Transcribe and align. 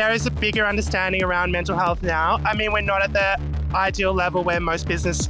there 0.00 0.14
is 0.14 0.24
a 0.24 0.30
bigger 0.30 0.64
understanding 0.64 1.22
around 1.22 1.52
mental 1.52 1.76
health 1.76 2.02
now. 2.02 2.40
I 2.46 2.54
mean, 2.54 2.72
we're 2.72 2.80
not 2.80 3.02
at 3.02 3.12
the 3.12 3.38
ideal 3.76 4.14
level 4.14 4.42
where 4.42 4.58
most 4.58 4.88
business 4.88 5.28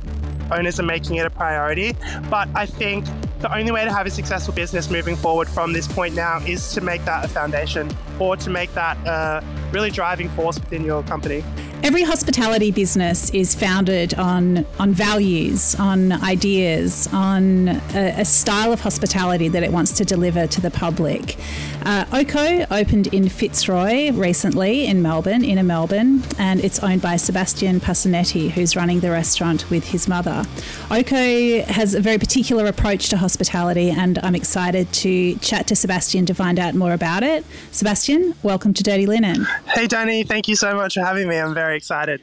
owners 0.53 0.79
are 0.79 0.85
making 0.85 1.17
it 1.17 1.27
a 1.27 1.31
priority, 1.31 1.97
but 2.31 2.49
I 2.55 2.67
think 2.67 3.05
the 3.41 3.53
only 3.53 3.73
way 3.73 3.85
to 3.85 3.93
have 3.93 4.07
a 4.07 4.11
successful 4.11 4.55
business 4.55 4.89
moving 4.89 5.17
forward 5.17 5.49
from 5.49 5.73
this 5.73 5.89
point 5.89 6.15
now 6.15 6.39
is 6.47 6.73
to 6.75 6.81
make 6.83 7.05
that 7.05 7.25
a 7.25 7.29
foundation 7.29 7.91
or 8.21 8.37
to 8.37 8.49
make 8.49 8.73
that 8.75 8.97
a 9.09 9.45
really 9.73 9.91
driving 9.91 10.29
force 10.31 10.61
within 10.61 10.85
your 10.85 11.03
company. 11.03 11.43
Every 11.83 12.03
hospitality 12.03 12.71
business 12.71 13.31
is 13.31 13.55
founded 13.55 14.13
on 14.15 14.67
on 14.79 14.93
values, 14.93 15.75
on 15.77 16.13
ideas, 16.13 17.09
on 17.11 17.69
a, 17.69 18.21
a 18.21 18.25
style 18.27 18.73
of 18.73 18.81
hospitality 18.81 19.49
that 19.49 19.63
it 19.63 19.73
wants 19.73 19.93
to 19.93 20.05
deliver 20.05 20.47
to 20.47 20.61
the 20.61 20.71
public. 20.71 21.39
Uh, 21.83 22.05
Oko 22.13 22.67
opened 22.71 23.07
in 23.09 23.29
Fitzroy 23.29 24.13
recently 24.13 24.87
in 24.87 25.01
Melbourne, 25.01 25.43
inner 25.43 25.63
Melbourne, 25.63 26.23
and 26.39 26.63
it's 26.63 26.79
owned 26.81 27.01
by 27.01 27.17
Sebastian 27.17 27.81
Passanetti, 27.81 28.51
who's 28.51 28.77
running 28.77 29.01
the 29.01 29.11
restaurant 29.11 29.69
with 29.71 29.85
his 29.85 30.07
mother. 30.07 30.45
Oko 30.91 31.63
has 31.63 31.95
a 31.95 32.01
very 32.01 32.19
particular 32.19 32.67
approach 32.67 33.09
to 33.09 33.17
hospitality, 33.17 33.91
and 33.91 34.19
I'm 34.19 34.35
excited 34.35 34.93
to 34.93 35.37
chat 35.37 35.67
to 35.69 35.77
Sebastian 35.77 36.27
to 36.27 36.35
find 36.35 36.59
out 36.59 36.75
more 36.75 36.93
about 36.93 37.23
it. 37.23 37.47
Sebastian, 37.73 38.35
welcome 38.43 38.75
to 38.75 38.83
Dirty 38.83 39.07
Linen. 39.07 39.47
Hey, 39.67 39.87
Danny, 39.87 40.23
thank 40.23 40.49
you 40.49 40.57
so 40.57 40.75
much 40.75 40.95
for 40.95 41.01
having 41.01 41.29
me. 41.29 41.39
I'm 41.39 41.55
very 41.55 41.79
excited. 41.79 42.21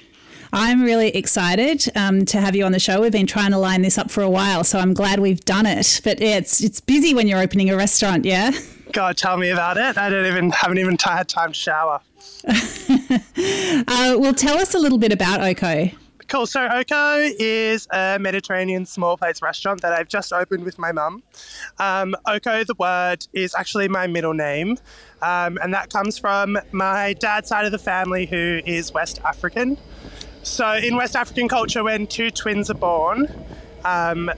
I'm 0.53 0.84
really 0.84 1.09
excited 1.09 1.84
um, 1.95 2.26
to 2.26 2.39
have 2.39 2.55
you 2.55 2.64
on 2.64 2.73
the 2.73 2.80
show. 2.80 3.02
We've 3.02 3.12
been 3.12 3.28
trying 3.28 3.52
to 3.52 3.58
line 3.58 3.81
this 3.81 3.98
up 3.98 4.12
for 4.12 4.22
a 4.22 4.30
while, 4.30 4.64
so 4.64 4.78
I'm 4.78 4.94
glad 4.94 5.20
we've 5.20 5.44
done 5.44 5.66
it. 5.66 6.00
But 6.03 6.22
yeah, 6.22 6.38
it's 6.38 6.62
it's 6.62 6.80
busy 6.80 7.14
when 7.16 7.28
you're 7.28 7.42
opening 7.42 7.72
a 7.72 7.76
restaurant, 7.76 8.23
yeah. 8.23 8.52
God, 8.91 9.18
tell 9.18 9.38
me 9.38 9.50
about 9.50 9.77
it. 9.77 9.98
I 9.98 10.09
don't 10.09 10.26
even 10.26 10.52
haven't 10.52 10.77
even 10.77 10.98
t- 10.98 11.09
had 11.09 11.28
time 11.28 11.52
to 11.52 11.58
shower. 11.58 12.02
uh, 12.48 14.16
well, 14.18 14.34
tell 14.34 14.58
us 14.58 14.73
a 14.73 14.80
little 14.80 14.98
bit 14.98 15.12
about 15.12 15.41
Oko. 15.41 15.90
Cool. 16.28 16.45
So 16.45 16.67
Oko 16.67 17.16
is 17.39 17.88
a 17.92 18.17
Mediterranean 18.20 18.86
small 18.86 19.16
plates 19.16 19.42
restaurant 19.42 19.81
that 19.81 19.94
I've 19.94 20.09
just 20.09 20.34
opened 20.34 20.66
with 20.66 20.78
my 20.78 20.92
mum. 20.92 21.23
Um, 21.80 22.16
Oko, 22.26 22.66
the 22.66 22.76
word, 22.76 23.26
is 23.31 23.56
actually 23.56 23.88
my 23.88 24.08
middle 24.08 24.34
name, 24.34 24.78
um, 25.22 25.58
and 25.61 25.73
that 25.73 25.89
comes 25.89 26.17
from 26.17 26.58
my 26.73 27.14
dad's 27.14 27.48
side 27.48 27.66
of 27.66 27.72
the 27.72 27.80
family, 27.80 28.26
who 28.26 28.59
is 28.66 28.92
West 28.94 29.22
African. 29.23 29.78
So 30.44 30.73
in 30.73 30.98
West 30.98 31.16
African 31.16 31.48
culture, 31.48 31.83
when 31.83 32.08
two 32.08 32.30
twins 32.30 32.70
are 32.70 32.73
born, 32.73 33.28
um, 33.86 34.30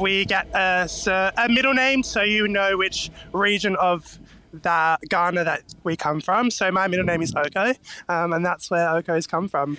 we 0.00 0.24
get 0.24 0.46
a, 0.54 0.88
a 1.36 1.48
middle 1.48 1.74
name, 1.74 2.02
so 2.02 2.22
you 2.22 2.48
know 2.48 2.76
which 2.76 3.10
region 3.32 3.76
of 3.76 4.18
that 4.52 5.00
Ghana 5.08 5.44
that 5.44 5.62
we 5.84 5.96
come 5.96 6.20
from. 6.20 6.50
So 6.50 6.70
my 6.70 6.88
middle 6.88 7.04
name 7.04 7.22
is 7.22 7.34
Oko, 7.34 7.74
um, 8.08 8.32
and 8.32 8.44
that's 8.44 8.70
where 8.70 8.88
Oko's 8.88 9.26
come 9.26 9.48
from. 9.48 9.76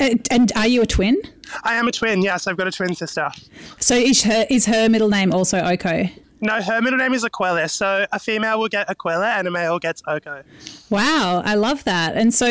Uh, 0.00 0.16
and 0.30 0.52
are 0.56 0.66
you 0.66 0.82
a 0.82 0.86
twin? 0.86 1.20
I 1.62 1.74
am 1.74 1.86
a 1.86 1.92
twin. 1.92 2.22
Yes, 2.22 2.46
I've 2.46 2.56
got 2.56 2.66
a 2.66 2.72
twin 2.72 2.94
sister. 2.94 3.30
So 3.78 3.94
is 3.94 4.22
her 4.24 4.46
is 4.50 4.66
her 4.66 4.88
middle 4.88 5.08
name 5.08 5.32
also 5.32 5.58
Oko? 5.58 6.08
No, 6.44 6.60
her 6.60 6.82
middle 6.82 6.98
name 6.98 7.14
is 7.14 7.24
Aquila. 7.24 7.70
So 7.70 8.06
a 8.12 8.18
female 8.18 8.60
will 8.60 8.68
get 8.68 8.90
Aquila 8.90 9.28
and 9.28 9.48
a 9.48 9.50
male 9.50 9.78
gets 9.78 10.02
Oko. 10.06 10.42
Wow, 10.90 11.40
I 11.42 11.54
love 11.54 11.82
that. 11.84 12.14
And 12.16 12.34
so 12.34 12.46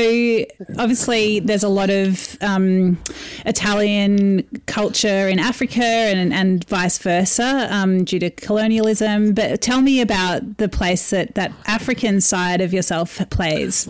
obviously 0.80 1.40
there's 1.40 1.62
a 1.62 1.70
lot 1.70 1.92
of 1.92 2.36
um, 2.42 2.98
Italian 3.46 4.48
culture 4.66 5.28
in 5.28 5.38
Africa 5.38 5.84
and, 5.84 6.34
and 6.34 6.68
vice 6.68 6.98
versa 6.98 7.68
um, 7.70 8.04
due 8.04 8.18
to 8.18 8.32
colonialism. 8.32 9.34
But 9.34 9.62
tell 9.62 9.82
me 9.82 10.02
about 10.02 10.58
the 10.58 10.68
place 10.68 11.12
that 11.12 11.36
that 11.36 11.52
African 11.68 12.20
side 12.20 12.62
of 12.62 12.74
yourself 12.74 13.22
plays. 13.30 13.88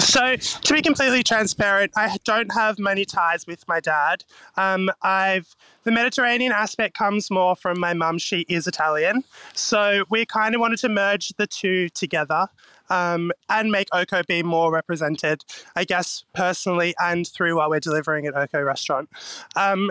So 0.00 0.34
to 0.34 0.74
be 0.74 0.82
completely 0.82 1.22
transparent, 1.22 1.92
I 1.94 2.16
don't 2.24 2.52
have 2.52 2.80
many 2.80 3.04
ties 3.04 3.46
with 3.46 3.68
my 3.68 3.78
dad. 3.78 4.24
Um, 4.56 4.90
I've 5.00 5.54
the 5.84 5.92
Mediterranean 5.92 6.52
aspect 6.52 6.96
comes 6.96 7.30
more 7.30 7.54
from 7.54 7.78
my 7.78 7.94
mum. 7.94 8.18
She 8.18 8.40
is 8.48 8.66
Italian. 8.66 9.24
So 9.54 10.04
we 10.10 10.26
kind 10.26 10.54
of 10.54 10.60
wanted 10.60 10.78
to 10.80 10.88
merge 10.88 11.28
the 11.36 11.46
two 11.46 11.88
together 11.90 12.48
um, 12.90 13.32
and 13.48 13.70
make 13.70 13.88
Oko 13.92 14.22
be 14.22 14.42
more 14.42 14.72
represented, 14.72 15.44
I 15.76 15.84
guess, 15.84 16.24
personally 16.34 16.94
and 17.00 17.26
through 17.26 17.56
what 17.56 17.70
we're 17.70 17.80
delivering 17.80 18.26
at 18.26 18.34
Oko 18.36 18.62
Restaurant. 18.62 19.08
Um, 19.56 19.90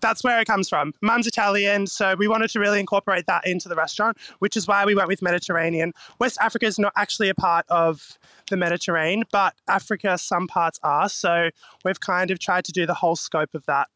that's 0.00 0.22
where 0.24 0.40
it 0.40 0.46
comes 0.46 0.68
from. 0.68 0.92
Mum's 1.00 1.26
Italian, 1.26 1.86
so 1.86 2.14
we 2.16 2.28
wanted 2.28 2.50
to 2.50 2.60
really 2.60 2.80
incorporate 2.80 3.26
that 3.26 3.46
into 3.46 3.68
the 3.68 3.74
restaurant, 3.74 4.16
which 4.38 4.56
is 4.56 4.66
why 4.66 4.84
we 4.84 4.94
went 4.94 5.08
with 5.08 5.22
Mediterranean. 5.22 5.92
West 6.18 6.38
Africa 6.40 6.66
is 6.66 6.78
not 6.78 6.92
actually 6.96 7.28
a 7.28 7.34
part 7.34 7.66
of 7.68 8.18
the 8.50 8.56
Mediterranean, 8.56 9.24
but 9.32 9.54
Africa, 9.68 10.16
some 10.18 10.46
parts 10.46 10.78
are. 10.82 11.08
So 11.08 11.50
we've 11.84 12.00
kind 12.00 12.30
of 12.30 12.38
tried 12.38 12.64
to 12.66 12.72
do 12.72 12.86
the 12.86 12.94
whole 12.94 13.16
scope 13.16 13.54
of 13.54 13.66
that. 13.66 13.88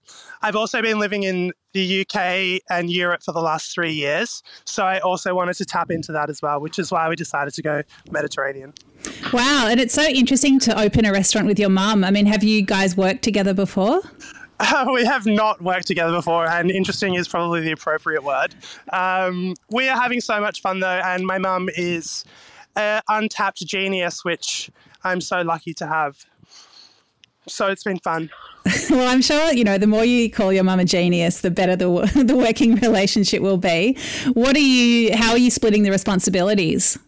I've 0.43 0.57
also 0.57 0.83
been 0.83 0.99
living 0.99 1.23
in 1.23 1.53
the 1.73 2.01
UK 2.01 2.63
and 2.69 2.91
Europe 2.91 3.23
for 3.23 3.33
the 3.33 3.41
last 3.41 3.73
three 3.73 3.93
years. 3.93 4.43
So 4.65 4.85
I 4.85 4.99
also 4.99 5.35
wanted 5.35 5.55
to 5.55 5.65
tap 5.65 5.91
into 5.91 6.11
that 6.13 6.29
as 6.29 6.43
well, 6.43 6.61
which 6.61 6.79
is 6.79 6.91
why 6.91 7.09
we 7.09 7.17
decided 7.17 7.55
to 7.55 7.63
go 7.63 7.83
Mediterranean. 8.11 8.75
Wow. 9.33 9.69
And 9.69 9.79
it's 9.79 9.95
so 9.95 10.03
interesting 10.03 10.59
to 10.61 10.79
open 10.81 11.05
a 11.05 11.13
restaurant 11.13 11.47
with 11.47 11.59
your 11.59 11.71
mum. 11.71 12.03
I 12.03 12.11
mean, 12.11 12.27
have 12.27 12.43
you 12.43 12.63
guys 12.63 12.97
worked 12.97 13.23
together 13.23 13.55
before? 13.55 14.01
Uh, 14.61 14.87
we 14.93 15.05
have 15.05 15.27
not 15.27 15.61
worked 15.63 15.87
together 15.87 16.13
before, 16.13 16.47
and 16.47 16.71
interesting 16.71 17.15
is 17.15 17.27
probably 17.27 17.63
the 17.63 17.73
appropriate 17.73 18.23
word. 18.23 18.55
Um, 18.93 19.55
we 19.71 19.89
are 19.89 20.01
having 20.01 20.21
so 20.21 20.41
much 20.41 20.61
fun 20.61 20.81
though, 20.81 21.01
and 21.05 21.27
my 21.27 21.39
mum 21.39 21.69
is 21.75 22.25
an 22.77 23.03
untapped 23.09 23.67
genius, 23.67 24.25
which 24.25 24.71
I'm 25.03 25.21
so 25.21 25.43
lucky 25.43 25.75
to 25.75 25.87
have. 25.87 26.25
So 27.49 27.69
it's 27.69 27.83
been 27.83 27.99
fun. 27.99 28.31
well, 28.91 29.09
I'm 29.09 29.23
sure 29.23 29.53
you 29.53 29.65
know 29.65 29.79
the 29.79 29.87
more 29.87 30.05
you 30.05 30.31
call 30.31 30.53
your 30.53 30.65
mum 30.65 30.79
a 30.79 30.85
genius, 30.85 31.41
the 31.41 31.51
better 31.51 31.75
the 31.75 32.23
the 32.25 32.37
working 32.37 32.77
relationship 32.77 33.43
will 33.43 33.57
be. 33.57 33.97
What 34.35 34.55
are 34.57 34.61
you? 34.61 35.17
How 35.17 35.33
are 35.33 35.39
you 35.39 35.51
splitting 35.51 35.83
the 35.83 35.91
responsibilities? 35.91 36.99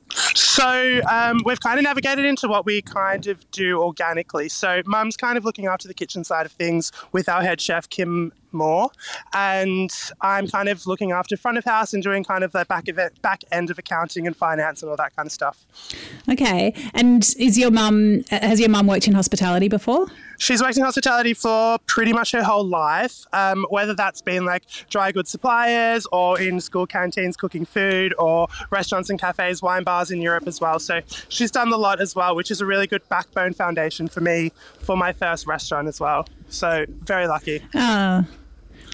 So 0.53 1.01
um, 1.11 1.41
we've 1.47 1.61
kind 1.61 1.79
of 1.79 1.85
navigated 1.85 2.27
into 2.27 2.47
what 2.47 2.67
we 2.67 2.83
kind 2.83 3.27
of 3.27 3.51
do 3.53 3.81
organically. 3.81 4.51
So 4.51 4.83
mum's 4.85 5.17
kind 5.17 5.39
of 5.39 5.47
looking 5.47 5.65
after 5.65 5.89
the 5.89 5.95
kitchen 5.95 6.25
side 6.25 6.45
of 6.45 6.53
things 6.53 6.93
with 7.11 7.27
our 7.27 7.41
head 7.41 7.59
chef 7.59 7.89
Kim 7.89 8.35
Moore, 8.53 8.91
and 9.33 9.91
I'm 10.21 10.47
kind 10.47 10.69
of 10.69 10.87
looking 10.87 11.13
after 11.13 11.37
front 11.37 11.59
of 11.59 11.65
house 11.65 11.95
and 11.95 12.03
doing 12.03 12.25
kind 12.25 12.45
of 12.45 12.53
the 12.53 12.65
back 12.67 12.89
of 12.89 12.99
it, 12.99 13.21
back 13.23 13.45
end 13.51 13.71
of 13.71 13.79
accounting 13.79 14.27
and 14.27 14.37
finance 14.37 14.83
and 14.83 14.91
all 14.91 14.97
that 14.97 15.17
kind 15.17 15.27
of 15.27 15.33
stuff. 15.33 15.65
Okay, 16.31 16.75
and 16.95 17.35
is 17.39 17.59
your 17.59 17.71
mum 17.71 18.23
has 18.31 18.61
your 18.61 18.69
mum 18.69 18.87
worked 18.87 19.09
in 19.09 19.15
hospitality 19.15 19.69
before? 19.69 20.07
She's 20.39 20.61
worked 20.61 20.77
in 20.77 20.83
hospitality 20.83 21.35
for 21.35 21.79
pretty 21.87 22.13
much 22.13 22.33
her 22.33 22.43
whole 22.43 22.67
life, 22.67 23.25
um, 23.33 23.65
whether 23.71 23.95
that's 23.95 24.21
been 24.21 24.45
like 24.45 24.65
dry 24.91 25.13
goods 25.13 25.31
suppliers 25.31 26.07
or 26.13 26.41
in 26.41 26.61
school 26.61 26.87
canteens 26.87 27.37
cooking 27.37 27.65
food 27.65 28.13
or 28.19 28.49
restaurants 28.71 29.09
and 29.09 29.21
cafes, 29.21 29.63
wine 29.63 29.85
bars 29.85 30.11
in 30.11 30.21
Europe 30.21 30.42
as 30.47 30.61
well. 30.61 30.79
So 30.79 31.01
she's 31.29 31.51
done 31.51 31.73
a 31.73 31.77
lot 31.77 32.01
as 32.01 32.15
well, 32.15 32.35
which 32.35 32.51
is 32.51 32.61
a 32.61 32.67
really 32.67 32.87
good 32.87 33.07
backbone 33.09 33.53
foundation 33.53 34.09
for 34.09 34.21
me 34.21 34.53
for 34.81 34.97
my 34.97 35.13
first 35.13 35.47
restaurant 35.47 35.89
as 35.89 36.01
well. 36.01 36.27
So 36.49 36.85
very 37.05 37.27
lucky. 37.27 37.63
Oh. 37.75 38.27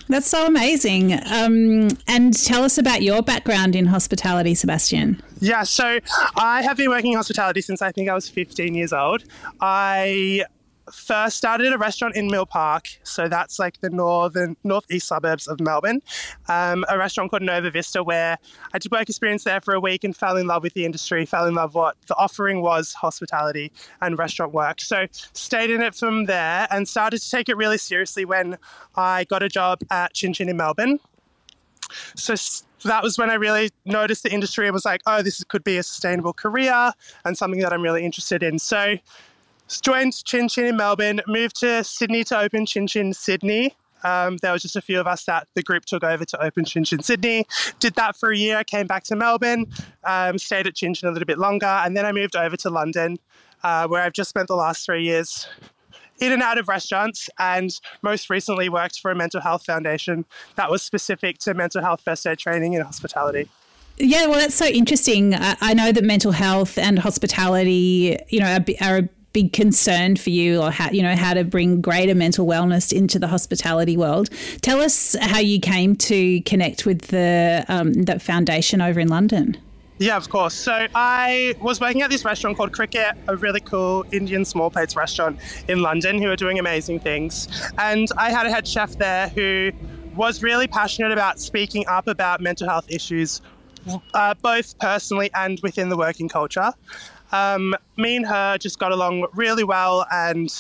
That's 0.08 0.26
so 0.26 0.46
amazing. 0.46 1.12
Um, 1.12 1.88
and 2.06 2.32
tell 2.32 2.64
us 2.64 2.78
about 2.78 3.02
your 3.02 3.22
background 3.22 3.76
in 3.76 3.84
hospitality, 3.86 4.54
Sebastian. 4.54 5.22
Yeah, 5.40 5.64
so 5.64 5.98
I 6.34 6.62
have 6.62 6.78
been 6.78 6.88
working 6.88 7.12
in 7.12 7.16
hospitality 7.16 7.60
since 7.60 7.82
I 7.82 7.92
think 7.92 8.08
I 8.08 8.14
was 8.14 8.26
15 8.28 8.74
years 8.74 8.94
old. 8.94 9.24
I 9.60 10.44
first 10.92 11.36
started 11.36 11.72
a 11.72 11.78
restaurant 11.78 12.16
in 12.16 12.28
Mill 12.28 12.46
Park, 12.46 12.88
so 13.02 13.28
that's 13.28 13.58
like 13.58 13.80
the 13.80 13.90
northern 13.90 14.56
northeast 14.64 15.08
suburbs 15.08 15.46
of 15.46 15.60
Melbourne. 15.60 16.02
Um, 16.48 16.84
a 16.88 16.98
restaurant 16.98 17.30
called 17.30 17.42
Nova 17.42 17.70
Vista, 17.70 18.02
where 18.02 18.38
I 18.72 18.78
did 18.78 18.90
work 18.92 19.08
experience 19.08 19.44
there 19.44 19.60
for 19.60 19.74
a 19.74 19.80
week 19.80 20.04
and 20.04 20.16
fell 20.16 20.36
in 20.36 20.46
love 20.46 20.62
with 20.62 20.74
the 20.74 20.84
industry, 20.84 21.24
fell 21.26 21.46
in 21.46 21.54
love 21.54 21.74
what 21.74 21.96
the 22.06 22.16
offering 22.16 22.62
was 22.62 22.92
hospitality 22.92 23.72
and 24.00 24.18
restaurant 24.18 24.52
work. 24.52 24.80
So 24.80 25.06
stayed 25.12 25.70
in 25.70 25.82
it 25.82 25.94
from 25.94 26.24
there 26.24 26.66
and 26.70 26.88
started 26.88 27.20
to 27.20 27.30
take 27.30 27.48
it 27.48 27.56
really 27.56 27.78
seriously 27.78 28.24
when 28.24 28.58
I 28.96 29.24
got 29.24 29.42
a 29.42 29.48
job 29.48 29.80
at 29.90 30.14
Chin 30.14 30.32
Chin 30.32 30.48
in 30.48 30.56
Melbourne. 30.56 31.00
So 32.16 32.34
that 32.84 33.02
was 33.02 33.18
when 33.18 33.30
I 33.30 33.34
really 33.34 33.70
noticed 33.84 34.22
the 34.22 34.32
industry 34.32 34.66
and 34.66 34.74
was 34.74 34.84
like, 34.84 35.00
oh, 35.06 35.22
this 35.22 35.42
could 35.44 35.64
be 35.64 35.78
a 35.78 35.82
sustainable 35.82 36.32
career 36.32 36.92
and 37.24 37.36
something 37.36 37.60
that 37.60 37.72
I'm 37.72 37.82
really 37.82 38.04
interested 38.04 38.42
in. 38.42 38.58
So 38.58 38.96
joined 39.68 40.24
Chin 40.24 40.48
Chin 40.48 40.66
in 40.66 40.76
Melbourne, 40.76 41.20
moved 41.26 41.60
to 41.60 41.84
Sydney 41.84 42.24
to 42.24 42.38
open 42.38 42.66
Chin 42.66 42.86
Chin 42.86 43.12
Sydney. 43.12 43.74
Um, 44.04 44.36
there 44.42 44.52
was 44.52 44.62
just 44.62 44.76
a 44.76 44.80
few 44.80 45.00
of 45.00 45.06
us 45.06 45.24
that 45.24 45.48
the 45.54 45.62
group 45.62 45.84
took 45.84 46.04
over 46.04 46.24
to 46.24 46.42
open 46.42 46.64
Chin 46.64 46.84
Chin 46.84 47.02
Sydney. 47.02 47.46
Did 47.80 47.94
that 47.94 48.16
for 48.16 48.30
a 48.30 48.36
year, 48.36 48.62
came 48.64 48.86
back 48.86 49.04
to 49.04 49.16
Melbourne, 49.16 49.66
um, 50.04 50.38
stayed 50.38 50.66
at 50.66 50.74
Chin 50.74 50.94
Chin 50.94 51.08
a 51.08 51.12
little 51.12 51.26
bit 51.26 51.38
longer, 51.38 51.66
and 51.66 51.96
then 51.96 52.06
I 52.06 52.12
moved 52.12 52.36
over 52.36 52.56
to 52.58 52.70
London, 52.70 53.18
uh, 53.62 53.88
where 53.88 54.02
I've 54.02 54.12
just 54.12 54.30
spent 54.30 54.48
the 54.48 54.56
last 54.56 54.86
three 54.86 55.02
years 55.02 55.48
in 56.20 56.32
and 56.32 56.42
out 56.42 56.58
of 56.58 56.68
restaurants 56.68 57.28
and 57.38 57.78
most 58.02 58.28
recently 58.30 58.68
worked 58.68 58.98
for 59.00 59.10
a 59.10 59.14
mental 59.14 59.40
health 59.40 59.64
foundation 59.64 60.24
that 60.56 60.70
was 60.70 60.82
specific 60.82 61.38
to 61.38 61.54
mental 61.54 61.80
health 61.82 62.00
first 62.00 62.26
aid 62.26 62.38
training 62.38 62.72
in 62.74 62.82
hospitality. 62.82 63.48
Yeah, 63.98 64.26
well, 64.26 64.38
that's 64.38 64.54
so 64.54 64.66
interesting. 64.66 65.34
I 65.36 65.74
know 65.74 65.90
that 65.90 66.04
mental 66.04 66.30
health 66.30 66.78
and 66.78 67.00
hospitality, 67.00 68.16
you 68.28 68.38
know, 68.38 68.58
are, 68.80 69.08
big 69.32 69.52
concern 69.52 70.16
for 70.16 70.30
you 70.30 70.60
or 70.60 70.70
how 70.70 70.90
you 70.90 71.02
know 71.02 71.14
how 71.14 71.34
to 71.34 71.44
bring 71.44 71.80
greater 71.80 72.14
mental 72.14 72.46
wellness 72.46 72.92
into 72.92 73.18
the 73.18 73.26
hospitality 73.26 73.96
world 73.96 74.30
tell 74.62 74.80
us 74.80 75.14
how 75.20 75.38
you 75.38 75.60
came 75.60 75.94
to 75.94 76.40
connect 76.42 76.86
with 76.86 77.02
the 77.08 77.64
um, 77.68 77.92
that 77.92 78.22
foundation 78.22 78.80
over 78.80 78.98
in 78.98 79.08
london 79.08 79.56
yeah, 79.98 80.16
of 80.16 80.28
course. 80.28 80.54
So 80.54 80.86
I 80.94 81.56
was 81.60 81.80
working 81.80 82.02
at 82.02 82.10
this 82.10 82.24
restaurant 82.24 82.56
called 82.56 82.72
Kricket, 82.72 83.16
a 83.26 83.36
really 83.36 83.60
cool 83.60 84.04
Indian 84.12 84.44
small 84.44 84.70
plates 84.70 84.94
restaurant 84.94 85.40
in 85.66 85.82
London 85.82 86.22
who 86.22 86.30
are 86.30 86.36
doing 86.36 86.58
amazing 86.58 87.00
things. 87.00 87.48
And 87.78 88.06
I 88.16 88.30
had 88.30 88.46
a 88.46 88.50
head 88.50 88.66
chef 88.66 88.92
there 88.92 89.28
who 89.28 89.72
was 90.14 90.42
really 90.42 90.68
passionate 90.68 91.10
about 91.10 91.40
speaking 91.40 91.84
up 91.88 92.06
about 92.06 92.40
mental 92.40 92.68
health 92.68 92.88
issues, 92.88 93.42
uh, 94.14 94.34
both 94.34 94.78
personally 94.78 95.30
and 95.34 95.58
within 95.64 95.88
the 95.88 95.96
working 95.96 96.28
culture. 96.28 96.72
Um, 97.32 97.74
me 97.96 98.16
and 98.16 98.26
her 98.26 98.58
just 98.58 98.78
got 98.78 98.92
along 98.92 99.26
really 99.34 99.64
well, 99.64 100.06
and 100.10 100.52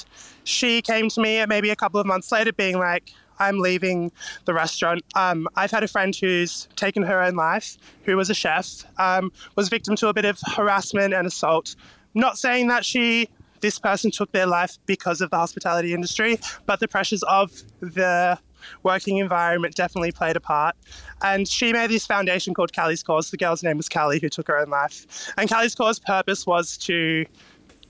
she 0.44 0.82
came 0.82 1.08
to 1.08 1.20
me 1.20 1.44
maybe 1.46 1.70
a 1.70 1.76
couple 1.76 2.00
of 2.00 2.06
months 2.06 2.30
later, 2.32 2.52
being 2.52 2.78
like, 2.78 3.12
I'm 3.38 3.58
leaving 3.58 4.10
the 4.44 4.54
restaurant. 4.54 5.02
Um, 5.14 5.48
I've 5.54 5.70
had 5.70 5.84
a 5.84 5.88
friend 5.88 6.14
who's 6.14 6.68
taken 6.76 7.02
her 7.04 7.22
own 7.22 7.36
life, 7.36 7.76
who 8.04 8.16
was 8.16 8.30
a 8.30 8.34
chef, 8.34 8.84
um, 8.98 9.32
was 9.56 9.68
victim 9.68 9.96
to 9.96 10.08
a 10.08 10.14
bit 10.14 10.24
of 10.24 10.40
harassment 10.56 11.14
and 11.14 11.26
assault. 11.26 11.76
Not 12.14 12.38
saying 12.38 12.68
that 12.68 12.84
she, 12.84 13.28
this 13.60 13.78
person 13.78 14.10
took 14.10 14.32
their 14.32 14.46
life 14.46 14.78
because 14.86 15.20
of 15.20 15.30
the 15.30 15.36
hospitality 15.36 15.94
industry, 15.94 16.38
but 16.66 16.80
the 16.80 16.88
pressures 16.88 17.22
of 17.24 17.52
the 17.80 18.38
working 18.82 19.18
environment 19.18 19.74
definitely 19.74 20.12
played 20.12 20.36
a 20.36 20.40
part. 20.40 20.76
And 21.22 21.48
she 21.48 21.72
made 21.72 21.90
this 21.90 22.06
foundation 22.06 22.54
called 22.54 22.72
Callie's 22.72 23.02
Cause. 23.02 23.30
The 23.30 23.36
girl's 23.36 23.62
name 23.62 23.76
was 23.76 23.88
Callie, 23.88 24.18
who 24.20 24.28
took 24.28 24.48
her 24.48 24.58
own 24.58 24.68
life. 24.68 25.32
And 25.36 25.48
Callie's 25.48 25.74
Cause 25.74 25.98
purpose 25.98 26.46
was 26.46 26.76
to 26.78 27.24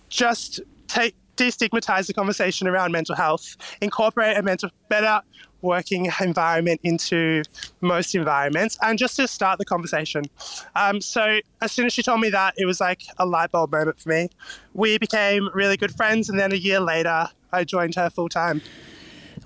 just 0.09 0.61
take 0.87 1.15
destigmatize 1.39 2.07
the 2.07 2.13
conversation 2.13 2.67
around 2.67 2.93
mental 2.93 3.15
health, 3.15 3.57
incorporate 3.81 4.37
a 4.37 4.43
mental 4.43 4.71
better 4.89 5.23
working 5.63 6.11
environment 6.21 6.81
into 6.85 7.43
most 7.81 8.15
environments, 8.15 8.79
and 8.83 8.99
just 8.99 9.17
to 9.17 9.27
start 9.27 9.59
the 9.59 9.65
conversation. 9.65 10.25
Um, 10.77 11.01
so 11.01 11.41
as 11.63 11.73
soon 11.73 11.87
as 11.87 11.93
she 11.93 12.03
told 12.03 12.21
me 12.21 12.31
that, 12.31 12.55
it 12.57 12.67
was 12.67 12.81
like 12.81 13.03
a 13.19 13.27
light 13.27 13.51
bulb 13.51 13.73
moment 13.73 14.01
for 14.01 14.09
me. 14.09 14.29
We 14.75 14.99
became 14.99 15.49
really 15.55 15.77
good 15.77 15.95
friends, 15.95 16.29
and 16.29 16.39
then 16.39 16.53
a 16.53 16.57
year 16.57 16.81
later, 16.81 17.29
I 17.53 17.65
joined 17.65 17.95
her 17.95 18.11
full 18.11 18.29
time. 18.29 18.61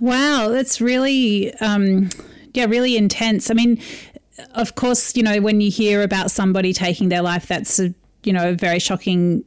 Wow, 0.03 0.49
that's 0.49 0.81
really, 0.81 1.55
um, 1.61 2.09
yeah, 2.55 2.65
really 2.65 2.97
intense. 2.97 3.53
I 3.53 3.55
mean, 3.55 3.81
of 4.57 4.75
course, 4.75 5.15
you 5.15 5.23
know, 5.23 5.41
when 5.41 5.61
you 5.61 5.71
hear 5.71 6.03
about 6.03 6.33
somebody 6.33 6.73
taking 6.73 7.09
their 7.09 7.23
life, 7.23 7.47
that's 7.47 7.79
a, 7.79 7.95
you 8.25 8.33
know, 8.33 8.49
a 8.49 8.53
very 8.53 8.81
shocking 8.81 9.45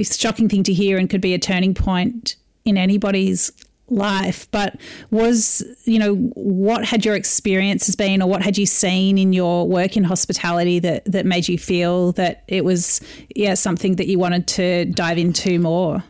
shocking 0.00 0.48
thing 0.48 0.62
to 0.62 0.72
hear 0.72 0.96
and 0.96 1.10
could 1.10 1.20
be 1.20 1.34
a 1.34 1.40
turning 1.40 1.74
point 1.74 2.36
in 2.64 2.76
anybody's 2.76 3.50
life 3.88 4.48
but 4.52 4.80
was 5.10 5.64
you 5.84 5.98
know 5.98 6.14
what 6.34 6.84
had 6.84 7.04
your 7.04 7.16
experiences 7.16 7.96
been 7.96 8.22
or 8.22 8.28
what 8.28 8.42
had 8.42 8.56
you 8.56 8.66
seen 8.66 9.18
in 9.18 9.32
your 9.32 9.66
work 9.66 9.96
in 9.96 10.04
hospitality 10.04 10.78
that 10.78 11.04
that 11.04 11.26
made 11.26 11.48
you 11.48 11.58
feel 11.58 12.12
that 12.12 12.44
it 12.46 12.64
was 12.64 13.00
yeah 13.34 13.54
something 13.54 13.96
that 13.96 14.06
you 14.06 14.18
wanted 14.18 14.46
to 14.46 14.84
dive 14.86 15.18
into 15.18 15.58
more 15.58 16.02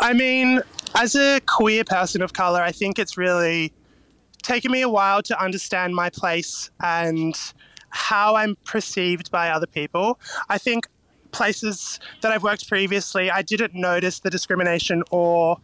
i 0.00 0.12
mean 0.12 0.60
as 0.94 1.14
a 1.14 1.40
queer 1.46 1.84
person 1.84 2.22
of 2.22 2.32
color 2.32 2.62
i 2.62 2.72
think 2.72 2.98
it's 2.98 3.16
really 3.16 3.72
taken 4.42 4.72
me 4.72 4.82
a 4.82 4.88
while 4.88 5.22
to 5.22 5.40
understand 5.42 5.94
my 5.94 6.10
place 6.10 6.70
and 6.80 7.36
how 7.90 8.34
i'm 8.34 8.56
perceived 8.64 9.30
by 9.30 9.50
other 9.50 9.66
people 9.66 10.18
i 10.48 10.58
think 10.58 10.86
places 11.32 11.98
that 12.20 12.30
I've 12.30 12.42
worked 12.42 12.68
previously, 12.68 13.30
I 13.30 13.42
didn't 13.42 13.74
notice 13.74 14.20
the 14.20 14.30
discrimination 14.30 15.02
or 15.10 15.58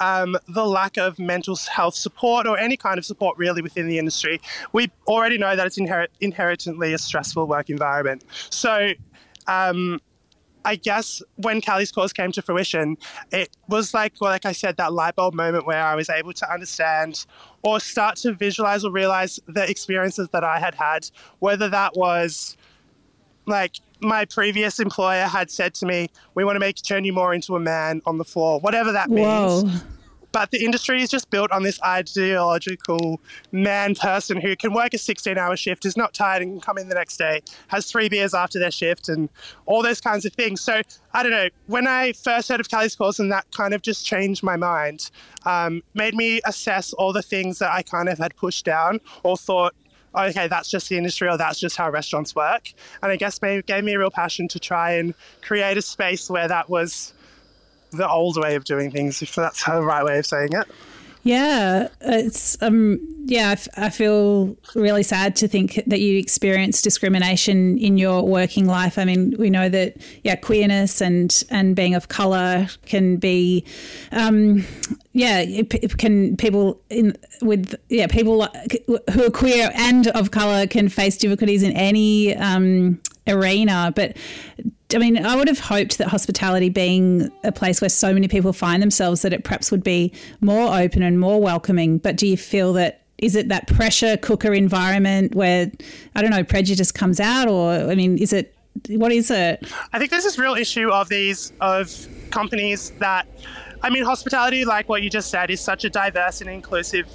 um, 0.00 0.36
the 0.48 0.64
lack 0.64 0.96
of 0.96 1.18
mental 1.18 1.56
health 1.56 1.94
support 1.94 2.46
or 2.46 2.56
any 2.56 2.76
kind 2.76 2.98
of 2.98 3.04
support 3.04 3.36
really 3.36 3.60
within 3.60 3.88
the 3.88 3.98
industry. 3.98 4.40
We 4.72 4.90
already 5.06 5.38
know 5.38 5.56
that 5.56 5.66
it's 5.66 5.78
inher- 5.78 6.06
inherently 6.20 6.94
a 6.94 6.98
stressful 6.98 7.46
work 7.46 7.68
environment. 7.68 8.24
So, 8.48 8.92
um, 9.48 10.00
I 10.68 10.76
guess 10.76 11.22
when 11.36 11.62
Callie's 11.62 11.90
cause 11.90 12.12
came 12.12 12.30
to 12.32 12.42
fruition, 12.42 12.98
it 13.32 13.48
was 13.70 13.94
like, 13.94 14.12
well, 14.20 14.30
like 14.30 14.44
I 14.44 14.52
said, 14.52 14.76
that 14.76 14.92
light 14.92 15.16
bulb 15.16 15.32
moment 15.32 15.66
where 15.66 15.82
I 15.82 15.94
was 15.94 16.10
able 16.10 16.34
to 16.34 16.52
understand 16.52 17.24
or 17.62 17.80
start 17.80 18.16
to 18.16 18.34
visualize 18.34 18.84
or 18.84 18.92
realize 18.92 19.40
the 19.46 19.68
experiences 19.68 20.28
that 20.34 20.44
I 20.44 20.58
had 20.60 20.74
had, 20.74 21.08
whether 21.38 21.70
that 21.70 21.96
was 21.96 22.58
like 23.46 23.76
my 24.02 24.26
previous 24.26 24.78
employer 24.78 25.24
had 25.24 25.50
said 25.50 25.72
to 25.76 25.86
me, 25.86 26.10
"We 26.34 26.44
want 26.44 26.56
to 26.56 26.60
make 26.60 26.76
turn 26.82 27.06
you 27.06 27.14
more 27.14 27.32
into 27.32 27.56
a 27.56 27.60
man 27.60 28.02
on 28.04 28.18
the 28.18 28.24
floor," 28.26 28.60
whatever 28.60 28.92
that 28.92 29.08
Whoa. 29.08 29.62
means. 29.62 29.82
But 30.32 30.50
the 30.50 30.64
industry 30.64 31.02
is 31.02 31.08
just 31.08 31.30
built 31.30 31.50
on 31.50 31.62
this 31.62 31.80
ideological 31.82 33.20
man 33.50 33.94
person 33.94 34.40
who 34.40 34.56
can 34.56 34.72
work 34.72 34.94
a 34.94 34.98
16 34.98 35.38
hour 35.38 35.56
shift, 35.56 35.84
is 35.84 35.96
not 35.96 36.14
tired 36.14 36.42
and 36.42 36.52
can 36.52 36.60
come 36.60 36.78
in 36.78 36.88
the 36.88 36.94
next 36.94 37.16
day, 37.16 37.40
has 37.68 37.90
three 37.90 38.08
beers 38.08 38.34
after 38.34 38.58
their 38.58 38.70
shift, 38.70 39.08
and 39.08 39.28
all 39.66 39.82
those 39.82 40.00
kinds 40.00 40.24
of 40.24 40.32
things. 40.32 40.60
So 40.60 40.82
I 41.14 41.22
don't 41.22 41.32
know. 41.32 41.48
When 41.66 41.86
I 41.86 42.12
first 42.12 42.48
heard 42.48 42.60
of 42.60 42.68
Callie's 42.68 42.94
Cause, 42.94 43.18
and 43.18 43.32
that 43.32 43.46
kind 43.52 43.74
of 43.74 43.82
just 43.82 44.04
changed 44.04 44.42
my 44.42 44.56
mind, 44.56 45.10
um, 45.46 45.82
made 45.94 46.14
me 46.14 46.40
assess 46.44 46.92
all 46.92 47.12
the 47.12 47.22
things 47.22 47.58
that 47.58 47.72
I 47.72 47.82
kind 47.82 48.08
of 48.08 48.18
had 48.18 48.36
pushed 48.36 48.64
down 48.64 49.00
or 49.22 49.36
thought 49.36 49.74
okay, 50.16 50.48
that's 50.48 50.68
just 50.68 50.88
the 50.88 50.96
industry 50.96 51.28
or 51.28 51.36
that's 51.36 51.60
just 51.60 51.76
how 51.76 51.90
restaurants 51.90 52.34
work. 52.34 52.72
And 53.02 53.12
I 53.12 53.16
guess 53.16 53.40
maybe 53.42 53.62
gave 53.62 53.84
me 53.84 53.94
a 53.94 53.98
real 53.98 54.10
passion 54.10 54.48
to 54.48 54.58
try 54.58 54.92
and 54.92 55.14
create 55.42 55.76
a 55.76 55.82
space 55.82 56.30
where 56.30 56.48
that 56.48 56.68
was 56.68 57.12
the 57.90 58.08
old 58.08 58.40
way 58.40 58.54
of 58.54 58.64
doing 58.64 58.90
things, 58.90 59.22
if 59.22 59.34
that's 59.34 59.64
the 59.64 59.82
right 59.82 60.04
way 60.04 60.18
of 60.18 60.26
saying 60.26 60.52
it. 60.52 60.68
Yeah, 61.24 61.88
it's 62.00 62.56
um 62.62 62.98
yeah, 63.26 63.50
I, 63.50 63.52
f- 63.52 63.68
I 63.76 63.90
feel 63.90 64.56
really 64.74 65.02
sad 65.02 65.36
to 65.36 65.48
think 65.48 65.82
that 65.86 66.00
you 66.00 66.18
experienced 66.18 66.84
discrimination 66.84 67.76
in 67.76 67.98
your 67.98 68.22
working 68.22 68.66
life. 68.66 68.96
I 68.98 69.04
mean, 69.04 69.34
we 69.38 69.50
know 69.50 69.68
that 69.68 69.96
yeah, 70.22 70.36
queerness 70.36 71.02
and 71.02 71.44
and 71.50 71.76
being 71.76 71.94
of 71.94 72.08
color 72.08 72.68
can 72.86 73.16
be 73.16 73.64
um 74.12 74.64
yeah, 75.12 75.40
it, 75.40 75.74
it 75.74 75.98
can 75.98 76.36
people 76.36 76.80
in 76.88 77.14
with 77.42 77.74
yeah, 77.88 78.06
people 78.06 78.48
who 79.12 79.24
are 79.24 79.30
queer 79.30 79.70
and 79.74 80.06
of 80.08 80.30
color 80.30 80.66
can 80.66 80.88
face 80.88 81.16
difficulties 81.16 81.62
in 81.62 81.72
any 81.72 82.34
um 82.36 83.00
arena, 83.26 83.92
but 83.94 84.16
I 84.94 84.98
mean, 84.98 85.24
I 85.24 85.36
would 85.36 85.48
have 85.48 85.58
hoped 85.58 85.98
that 85.98 86.08
hospitality 86.08 86.70
being 86.70 87.30
a 87.44 87.52
place 87.52 87.80
where 87.80 87.90
so 87.90 88.14
many 88.14 88.26
people 88.26 88.52
find 88.54 88.82
themselves, 88.82 89.22
that 89.22 89.32
it 89.34 89.44
perhaps 89.44 89.70
would 89.70 89.84
be 89.84 90.12
more 90.40 90.74
open 90.74 91.02
and 91.02 91.20
more 91.20 91.40
welcoming. 91.40 91.98
But 91.98 92.16
do 92.16 92.26
you 92.26 92.36
feel 92.36 92.72
that 92.74 93.02
is 93.18 93.34
it 93.34 93.48
that 93.48 93.66
pressure 93.66 94.16
cooker 94.16 94.54
environment 94.54 95.34
where 95.34 95.70
I 96.14 96.22
don't 96.22 96.30
know 96.30 96.44
prejudice 96.44 96.90
comes 96.90 97.20
out, 97.20 97.48
or 97.48 97.72
I 97.72 97.94
mean, 97.94 98.16
is 98.16 98.32
it 98.32 98.54
what 98.88 99.12
is 99.12 99.30
it? 99.30 99.66
I 99.92 99.98
think 99.98 100.10
there's 100.10 100.24
this 100.24 100.38
real 100.38 100.54
issue 100.54 100.90
of 100.90 101.08
these 101.08 101.52
of 101.60 102.06
companies 102.30 102.90
that, 102.98 103.26
I 103.82 103.90
mean, 103.90 104.04
hospitality, 104.04 104.64
like 104.64 104.88
what 104.88 105.02
you 105.02 105.10
just 105.10 105.30
said, 105.30 105.50
is 105.50 105.60
such 105.60 105.84
a 105.84 105.90
diverse 105.90 106.40
and 106.40 106.48
inclusive 106.48 107.08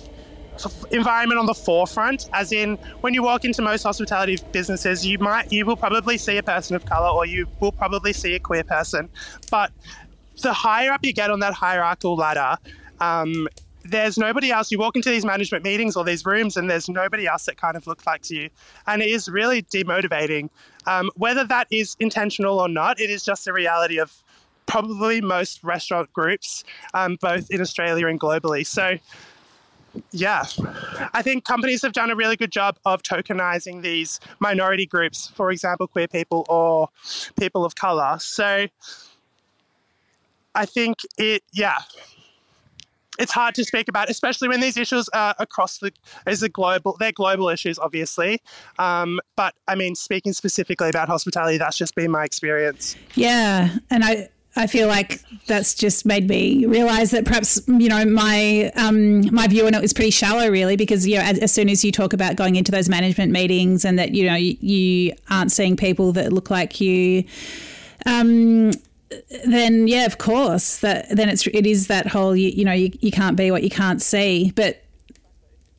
environment 0.91 1.39
on 1.39 1.45
the 1.45 1.53
forefront 1.53 2.29
as 2.33 2.51
in 2.51 2.75
when 3.01 3.13
you 3.13 3.23
walk 3.23 3.43
into 3.43 3.61
most 3.61 3.83
hospitality 3.83 4.37
businesses 4.51 5.05
you 5.05 5.17
might 5.17 5.51
you 5.51 5.65
will 5.65 5.75
probably 5.75 6.17
see 6.17 6.37
a 6.37 6.43
person 6.43 6.75
of 6.75 6.85
color 6.85 7.09
or 7.09 7.25
you 7.25 7.47
will 7.59 7.71
probably 7.71 8.13
see 8.13 8.35
a 8.35 8.39
queer 8.39 8.63
person 8.63 9.09
but 9.49 9.71
the 10.41 10.53
higher 10.53 10.91
up 10.91 11.03
you 11.03 11.13
get 11.13 11.29
on 11.29 11.39
that 11.39 11.53
hierarchical 11.53 12.15
ladder 12.15 12.57
um, 12.99 13.47
there's 13.83 14.17
nobody 14.17 14.51
else. 14.51 14.71
You 14.71 14.79
walk 14.79 14.95
into 14.95 15.09
these 15.09 15.25
management 15.25 15.63
meetings 15.63 15.95
or 15.95 16.03
these 16.03 16.25
rooms, 16.25 16.55
and 16.57 16.69
there's 16.69 16.87
nobody 16.87 17.27
else 17.27 17.45
that 17.45 17.57
kind 17.57 17.75
of 17.75 17.85
looks 17.85 18.05
like 18.05 18.29
you. 18.29 18.49
And 18.87 19.01
it 19.01 19.09
is 19.09 19.27
really 19.27 19.63
demotivating. 19.63 20.49
Um, 20.85 21.09
whether 21.15 21.43
that 21.45 21.67
is 21.69 21.95
intentional 21.99 22.59
or 22.59 22.69
not, 22.69 22.99
it 22.99 23.09
is 23.09 23.23
just 23.23 23.47
a 23.47 23.53
reality 23.53 23.99
of 23.99 24.13
probably 24.65 25.21
most 25.21 25.63
restaurant 25.63 26.11
groups, 26.13 26.63
um, 26.93 27.17
both 27.19 27.51
in 27.51 27.61
Australia 27.61 28.07
and 28.07 28.19
globally. 28.19 28.65
So, 28.65 28.97
yeah, 30.11 30.43
I 31.13 31.21
think 31.21 31.45
companies 31.45 31.81
have 31.81 31.93
done 31.93 32.09
a 32.09 32.15
really 32.15 32.35
good 32.35 32.51
job 32.51 32.77
of 32.85 33.03
tokenizing 33.03 33.81
these 33.81 34.19
minority 34.39 34.85
groups, 34.85 35.31
for 35.35 35.51
example, 35.51 35.87
queer 35.87 36.07
people 36.07 36.45
or 36.49 36.89
people 37.39 37.65
of 37.65 37.75
color. 37.75 38.17
So 38.19 38.67
I 40.55 40.65
think 40.65 40.97
it, 41.17 41.43
yeah, 41.51 41.79
it's 43.19 43.31
hard 43.31 43.53
to 43.55 43.63
speak 43.63 43.87
about, 43.87 44.09
especially 44.09 44.47
when 44.47 44.59
these 44.59 44.77
issues 44.77 45.07
are 45.09 45.35
across 45.39 45.77
the 45.77 45.91
as 46.25 46.41
a 46.41 46.49
global. 46.49 46.97
They're 46.99 47.11
global 47.11 47.49
issues, 47.49 47.77
obviously, 47.77 48.41
um, 48.79 49.19
but 49.35 49.53
I 49.67 49.75
mean, 49.75 49.95
speaking 49.95 50.33
specifically 50.33 50.89
about 50.89 51.07
hospitality, 51.07 51.57
that's 51.57 51.77
just 51.77 51.95
been 51.95 52.11
my 52.11 52.23
experience. 52.23 52.95
Yeah, 53.15 53.77
and 53.91 54.03
I 54.03 54.29
I 54.55 54.67
feel 54.67 54.87
like 54.87 55.19
that's 55.47 55.73
just 55.73 56.05
made 56.05 56.29
me 56.29 56.65
realize 56.65 57.09
that 57.11 57.25
perhaps 57.25 57.59
you 57.67 57.89
know 57.89 58.05
my 58.05 58.71
um, 58.75 59.33
my 59.33 59.47
view 59.47 59.65
on 59.65 59.73
it 59.73 59.81
was 59.81 59.93
pretty 59.93 60.11
shallow, 60.11 60.47
really, 60.49 60.75
because 60.75 61.07
you 61.07 61.17
know 61.17 61.23
as, 61.23 61.39
as, 61.39 61.51
soon 61.51 61.69
as 61.69 61.83
you 61.83 61.91
talk 61.91 62.13
about 62.13 62.35
going 62.35 62.55
into 62.55 62.71
those 62.71 62.87
management 62.87 63.31
meetings 63.31 63.83
and 63.83 63.97
that 63.97 64.13
you 64.13 64.29
know 64.29 64.35
you, 64.35 64.55
you 64.59 65.13
aren't 65.31 65.51
seeing 65.51 65.75
people 65.75 66.11
that 66.13 66.31
look 66.31 66.51
like 66.51 66.79
you. 66.79 67.23
Um, 68.05 68.71
then 69.45 69.87
yeah, 69.87 70.05
of 70.05 70.19
course, 70.19 70.79
that 70.79 71.09
then 71.09 71.29
it's 71.29 71.47
it 71.47 71.65
is 71.65 71.87
that 71.87 72.07
whole 72.07 72.35
you, 72.35 72.49
you 72.49 72.63
know 72.63 72.73
you, 72.73 72.91
you 73.01 73.11
can't 73.11 73.35
be 73.35 73.49
what 73.49 73.63
you 73.63 73.71
can't 73.71 74.03
see. 74.03 74.51
But 74.55 74.82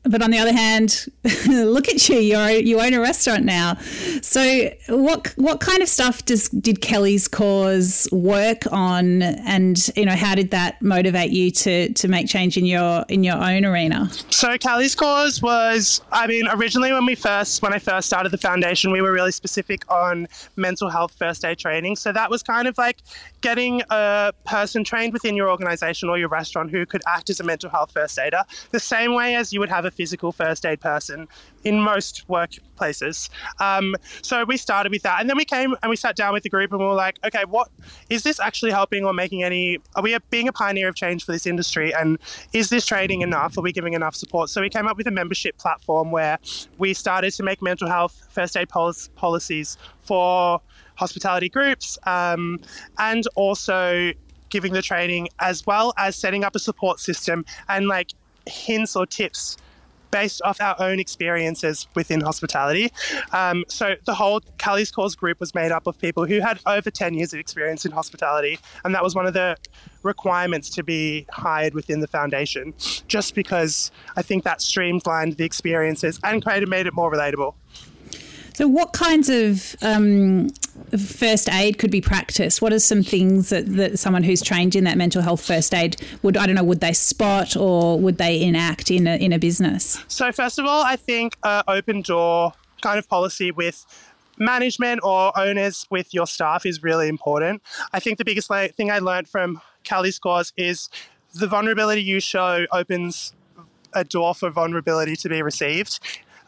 but 0.07 0.21
on 0.21 0.31
the 0.31 0.37
other 0.37 0.53
hand, 0.53 1.07
look 1.47 1.87
at 1.89 2.07
you, 2.09 2.17
you 2.17 2.39
you 2.39 2.79
own 2.79 2.93
a 2.93 2.99
restaurant 2.99 3.43
now. 3.43 3.75
So 4.21 4.69
what 4.89 5.33
what 5.37 5.59
kind 5.59 5.81
of 5.81 5.89
stuff 5.89 6.23
does 6.25 6.49
did 6.49 6.81
Kelly's 6.81 7.27
cause 7.27 8.07
work 8.11 8.71
on, 8.71 9.21
and 9.21 9.89
you 9.95 10.05
know 10.05 10.15
how 10.15 10.35
did 10.35 10.51
that 10.51 10.81
motivate 10.81 11.31
you 11.31 11.51
to 11.51 11.91
to 11.93 12.07
make 12.07 12.27
change 12.27 12.57
in 12.57 12.65
your 12.65 13.05
in 13.09 13.23
your 13.23 13.37
own 13.37 13.65
arena? 13.65 14.09
So 14.29 14.57
Kelly's 14.57 14.95
cause 14.95 15.41
was, 15.41 16.01
I 16.11 16.27
mean, 16.27 16.47
originally 16.49 16.91
when 16.91 17.05
we 17.05 17.15
first 17.15 17.61
when 17.61 17.73
I 17.73 17.79
first 17.79 18.07
started 18.07 18.29
the 18.29 18.37
foundation, 18.37 18.91
we 18.91 19.01
were 19.01 19.11
really 19.11 19.31
specific 19.31 19.89
on 19.91 20.27
mental 20.55 20.89
health 20.89 21.15
first 21.17 21.43
aid 21.43 21.57
training. 21.57 21.95
So 21.95 22.11
that 22.11 22.29
was 22.29 22.43
kind 22.43 22.67
of 22.67 22.77
like 22.77 22.97
getting 23.41 23.81
a 23.89 24.33
person 24.45 24.83
trained 24.83 25.13
within 25.13 25.35
your 25.35 25.49
organization 25.49 26.09
or 26.09 26.17
your 26.17 26.29
restaurant 26.29 26.71
who 26.71 26.85
could 26.85 27.01
act 27.07 27.29
as 27.29 27.39
a 27.39 27.43
mental 27.43 27.69
health 27.69 27.91
first 27.91 28.17
aider, 28.19 28.43
the 28.71 28.79
same 28.79 29.13
way 29.13 29.35
as 29.35 29.53
you 29.53 29.59
would 29.59 29.69
have 29.69 29.85
a 29.85 29.91
physical 29.95 30.31
first 30.31 30.65
aid 30.65 30.79
person 30.79 31.27
in 31.63 31.79
most 31.79 32.27
workplaces. 32.27 33.29
Um, 33.59 33.95
so 34.21 34.43
we 34.43 34.57
started 34.57 34.91
with 34.91 35.03
that, 35.03 35.19
and 35.19 35.29
then 35.29 35.37
we 35.37 35.45
came 35.45 35.75
and 35.81 35.89
we 35.89 35.95
sat 35.95 36.15
down 36.15 36.33
with 36.33 36.43
the 36.43 36.49
group 36.49 36.71
and 36.71 36.79
we 36.79 36.85
were 36.85 36.93
like, 36.93 37.19
okay, 37.25 37.43
what 37.45 37.69
is 38.09 38.23
this 38.23 38.39
actually 38.39 38.71
helping 38.71 39.05
or 39.05 39.13
making 39.13 39.43
any? 39.43 39.79
Are 39.95 40.03
we 40.03 40.17
being 40.29 40.47
a 40.47 40.53
pioneer 40.53 40.87
of 40.87 40.95
change 40.95 41.25
for 41.25 41.31
this 41.31 41.45
industry? 41.45 41.93
And 41.93 42.19
is 42.53 42.69
this 42.69 42.85
training 42.85 43.21
enough? 43.21 43.57
Are 43.57 43.61
we 43.61 43.71
giving 43.71 43.93
enough 43.93 44.15
support? 44.15 44.49
So 44.49 44.61
we 44.61 44.69
came 44.69 44.87
up 44.87 44.97
with 44.97 45.07
a 45.07 45.11
membership 45.11 45.57
platform 45.57 46.11
where 46.11 46.37
we 46.77 46.93
started 46.93 47.31
to 47.33 47.43
make 47.43 47.61
mental 47.61 47.87
health 47.87 48.27
first 48.29 48.55
aid 48.57 48.69
pol- 48.69 48.93
policies 49.15 49.77
for 50.03 50.61
hospitality 50.95 51.49
groups 51.49 51.97
um, 52.05 52.59
and 52.97 53.25
also 53.35 54.11
giving 54.49 54.73
the 54.73 54.81
training 54.81 55.27
as 55.39 55.65
well 55.65 55.93
as 55.97 56.15
setting 56.15 56.43
up 56.43 56.55
a 56.55 56.59
support 56.59 56.99
system 56.99 57.45
and 57.67 57.87
like 57.87 58.11
hints 58.47 58.95
or 58.95 59.05
tips 59.05 59.57
based 60.15 60.41
off 60.43 60.61
our 60.61 60.77
own 60.79 60.97
experiences 60.97 61.89
within 61.93 62.21
hospitality. 62.21 62.89
Um, 63.33 63.65
so 63.67 63.95
the 64.05 64.13
whole 64.13 64.39
Kelly's 64.57 64.89
Cause 64.89 65.13
group 65.13 65.41
was 65.41 65.53
made 65.53 65.73
up 65.73 65.87
of 65.87 65.99
people 65.99 66.25
who 66.25 66.39
had 66.39 66.57
over 66.65 66.89
10 66.89 67.15
years 67.15 67.33
of 67.33 67.39
experience 67.39 67.85
in 67.85 67.91
hospitality, 67.91 68.57
and 68.85 68.95
that 68.95 69.03
was 69.03 69.13
one 69.13 69.25
of 69.25 69.33
the 69.33 69.57
requirements 70.03 70.69
to 70.69 70.83
be 70.83 71.25
hired 71.31 71.73
within 71.73 71.99
the 71.99 72.07
foundation, 72.07 72.73
just 73.09 73.35
because 73.35 73.91
I 74.15 74.21
think 74.21 74.45
that 74.45 74.61
streamlined 74.61 75.33
the 75.33 75.43
experiences 75.43 76.17
and 76.23 76.41
created 76.41 76.69
made 76.69 76.87
it 76.87 76.93
more 76.93 77.11
relatable. 77.11 77.55
So, 78.55 78.69
what 78.69 78.93
kinds 78.93 79.27
of 79.27 79.75
um, 79.81 80.47
first 80.97 81.49
aid 81.49 81.77
could 81.77 81.91
be 81.91 81.99
practiced? 81.99 82.61
What 82.61 82.71
are 82.71 82.79
some 82.79 83.03
things 83.03 83.49
that, 83.49 83.65
that 83.75 83.99
someone 83.99 84.23
who's 84.23 84.41
trained 84.41 84.75
in 84.75 84.85
that 84.85 84.97
mental 84.97 85.21
health 85.21 85.45
first 85.45 85.73
aid 85.73 85.97
would, 86.23 86.37
I 86.37 86.45
don't 86.45 86.55
know, 86.55 86.63
would 86.63 86.79
they 86.79 86.93
spot 86.93 87.57
or 87.57 87.99
would 87.99 88.17
they 88.17 88.41
enact 88.41 88.91
in 88.91 89.07
a, 89.07 89.17
in 89.17 89.33
a 89.33 89.39
business? 89.39 90.01
So, 90.07 90.31
first 90.31 90.57
of 90.57 90.65
all, 90.65 90.83
I 90.85 90.95
think 90.95 91.35
uh, 91.43 91.63
open 91.67 92.01
door 92.01 92.53
kind 92.81 92.97
of 92.97 93.09
policy 93.09 93.51
with 93.51 93.85
management 94.37 95.01
or 95.03 95.37
owners 95.37 95.85
with 95.89 96.13
your 96.13 96.25
staff 96.25 96.65
is 96.65 96.81
really 96.81 97.09
important. 97.09 97.61
I 97.91 97.99
think 97.99 98.17
the 98.17 98.25
biggest 98.25 98.49
thing 98.77 98.89
I 98.89 98.99
learned 98.99 99.27
from 99.27 99.59
Kelly's 99.83 100.17
Cause 100.17 100.53
is 100.55 100.87
the 101.33 101.47
vulnerability 101.47 102.03
you 102.03 102.21
show 102.21 102.65
opens 102.71 103.33
a 103.93 104.03
door 104.03 104.35
for 104.35 104.49
vulnerability 104.49 105.15
to 105.15 105.29
be 105.29 105.41
received. 105.41 105.99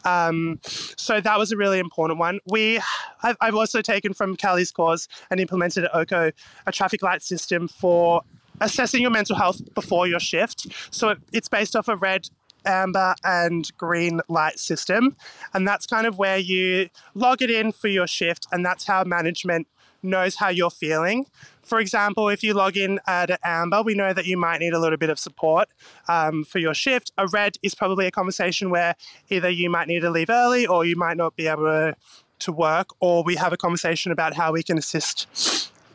Um, 0.04 0.60
so 0.64 1.20
that 1.20 1.38
was 1.38 1.52
a 1.52 1.56
really 1.56 1.78
important 1.78 2.18
one. 2.18 2.40
We, 2.46 2.80
I've, 3.22 3.36
I've 3.40 3.54
also 3.54 3.82
taken 3.82 4.14
from 4.14 4.36
Kelly's 4.36 4.70
cause 4.70 5.08
and 5.30 5.40
implemented 5.40 5.84
at 5.84 5.94
Oko 5.94 6.30
a 6.66 6.72
traffic 6.72 7.02
light 7.02 7.22
system 7.22 7.68
for 7.68 8.22
assessing 8.60 9.02
your 9.02 9.10
mental 9.10 9.36
health 9.36 9.60
before 9.74 10.06
your 10.06 10.20
shift. 10.20 10.66
So 10.90 11.10
it, 11.10 11.18
it's 11.32 11.48
based 11.48 11.76
off 11.76 11.88
a 11.88 11.96
red, 11.96 12.28
amber, 12.64 13.14
and 13.24 13.70
green 13.76 14.20
light 14.28 14.58
system. 14.58 15.16
And 15.54 15.66
that's 15.66 15.86
kind 15.86 16.06
of 16.06 16.18
where 16.18 16.38
you 16.38 16.88
log 17.14 17.42
it 17.42 17.50
in 17.50 17.72
for 17.72 17.88
your 17.88 18.06
shift, 18.06 18.46
and 18.52 18.64
that's 18.64 18.86
how 18.86 19.04
management 19.04 19.66
knows 20.02 20.36
how 20.36 20.48
you're 20.48 20.70
feeling. 20.70 21.26
For 21.62 21.80
example, 21.80 22.28
if 22.30 22.42
you 22.42 22.54
log 22.54 22.76
in 22.76 22.98
at 23.06 23.38
Amber, 23.44 23.82
we 23.82 23.94
know 23.94 24.14
that 24.14 24.24
you 24.24 24.38
might 24.38 24.60
need 24.60 24.72
a 24.72 24.78
little 24.78 24.96
bit 24.96 25.10
of 25.10 25.18
support 25.18 25.68
um, 26.08 26.44
for 26.44 26.58
your 26.58 26.72
shift. 26.72 27.12
A 27.18 27.28
red 27.28 27.56
is 27.62 27.74
probably 27.74 28.06
a 28.06 28.10
conversation 28.10 28.70
where 28.70 28.94
either 29.28 29.50
you 29.50 29.68
might 29.68 29.86
need 29.86 30.00
to 30.00 30.10
leave 30.10 30.30
early 30.30 30.66
or 30.66 30.86
you 30.86 30.96
might 30.96 31.18
not 31.18 31.36
be 31.36 31.46
able 31.46 31.64
to, 31.64 31.94
to 32.38 32.52
work, 32.52 32.88
or 33.00 33.22
we 33.22 33.34
have 33.36 33.52
a 33.52 33.56
conversation 33.56 34.12
about 34.12 34.34
how 34.34 34.52
we 34.52 34.62
can 34.62 34.78
assist. 34.78 35.26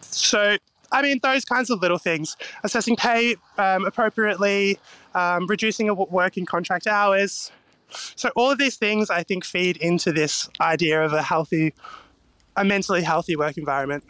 So, 0.01 0.57
I 0.91 1.01
mean, 1.01 1.19
those 1.24 1.43
kinds 1.43 1.72
of 1.72 1.81
little 1.81 1.98
things. 1.98 2.38
Assessing 2.63 2.95
pay 2.95 3.36
um, 3.57 3.86
appropriately, 3.86 4.77
um, 5.15 5.48
reducing 5.48 5.93
working 6.12 6.45
contract 6.45 6.86
hours. 6.86 7.51
So, 8.15 8.29
all 8.36 8.51
of 8.51 8.57
these 8.60 8.77
things 8.77 9.10
I 9.10 9.24
think 9.24 9.43
feed 9.43 9.77
into 9.77 10.12
this 10.12 10.50
idea 10.62 11.03
of 11.03 11.13
a 11.13 11.22
healthy 11.22 11.74
a 12.55 12.63
mentally 12.63 13.01
healthy 13.01 13.36
work 13.36 13.57
environment. 13.57 14.03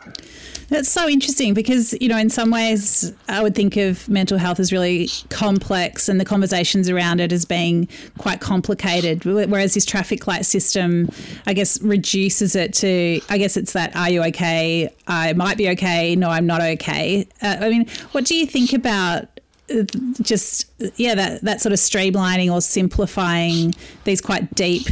That's 0.70 0.90
so 0.90 1.08
interesting 1.08 1.54
because, 1.54 1.94
you 2.02 2.08
know, 2.08 2.18
in 2.18 2.30
some 2.30 2.50
ways, 2.50 3.14
I 3.28 3.44
would 3.44 3.56
think 3.56 3.78
of 3.78 4.08
mental 4.10 4.38
health 4.38 4.60
as 4.60 4.72
really 4.72 5.10
complex 5.30 6.10
and 6.10 6.20
the 6.20 6.26
conversations 6.26 6.90
around 6.90 7.20
it 7.20 7.32
as 7.32 7.46
being 7.46 7.88
quite 8.18 8.42
complicated. 8.42 9.24
Whereas 9.26 9.74
this 9.74 9.86
traffic 9.86 10.26
light 10.28 10.46
system, 10.46 11.10
I 11.46 11.54
guess, 11.54 11.82
reduces 11.82 12.56
it 12.56 12.74
to, 12.76 13.22
I 13.30 13.38
guess 13.38 13.56
it's 13.56 13.74
that, 13.74 13.96
are 13.96 14.10
you 14.10 14.24
okay? 14.24 14.90
I 15.08 15.34
might 15.34 15.58
be 15.58 15.70
okay. 15.70 16.16
No, 16.16 16.30
I'm 16.30 16.48
not 16.48 16.62
okay. 16.62 17.28
Uh, 17.42 17.58
I 17.60 17.70
mean, 17.70 17.88
what 18.12 18.26
do 18.26 18.36
you 18.36 18.46
think 18.46 18.74
about 18.74 19.28
uh, 19.74 19.84
just 20.22 20.70
yeah 20.98 21.16
that 21.16 21.42
that 21.42 21.62
sort 21.62 21.72
of 21.72 21.80
streamlining 21.80 22.52
or 22.52 22.60
simplifying 22.60 23.74
these 24.04 24.20
quite 24.20 24.54
deep 24.56 24.88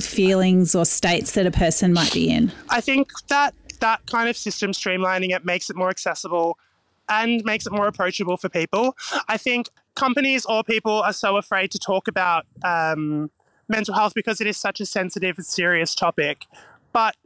feelings 0.00 0.74
or 0.74 0.84
states 0.84 1.32
that 1.32 1.46
a 1.46 1.50
person 1.50 1.92
might 1.92 2.12
be 2.12 2.30
in? 2.30 2.52
I 2.68 2.80
think 2.80 3.10
that 3.28 3.54
that 3.80 4.06
kind 4.06 4.28
of 4.28 4.36
system 4.36 4.72
streamlining 4.72 5.34
it 5.34 5.44
makes 5.44 5.70
it 5.70 5.76
more 5.76 5.90
accessible 5.90 6.58
and 7.08 7.44
makes 7.44 7.66
it 7.66 7.72
more 7.72 7.86
approachable 7.86 8.36
for 8.36 8.48
people. 8.48 8.96
I 9.28 9.36
think 9.36 9.68
companies 9.94 10.44
or 10.46 10.64
people 10.64 11.02
are 11.02 11.12
so 11.12 11.36
afraid 11.36 11.70
to 11.72 11.78
talk 11.78 12.08
about 12.08 12.46
um, 12.64 13.30
mental 13.68 13.94
health 13.94 14.14
because 14.14 14.40
it 14.40 14.46
is 14.46 14.56
such 14.56 14.80
a 14.80 14.86
sensitive 14.86 15.36
and 15.36 15.46
serious 15.46 15.94
topic. 15.94 16.46
But 16.92 17.16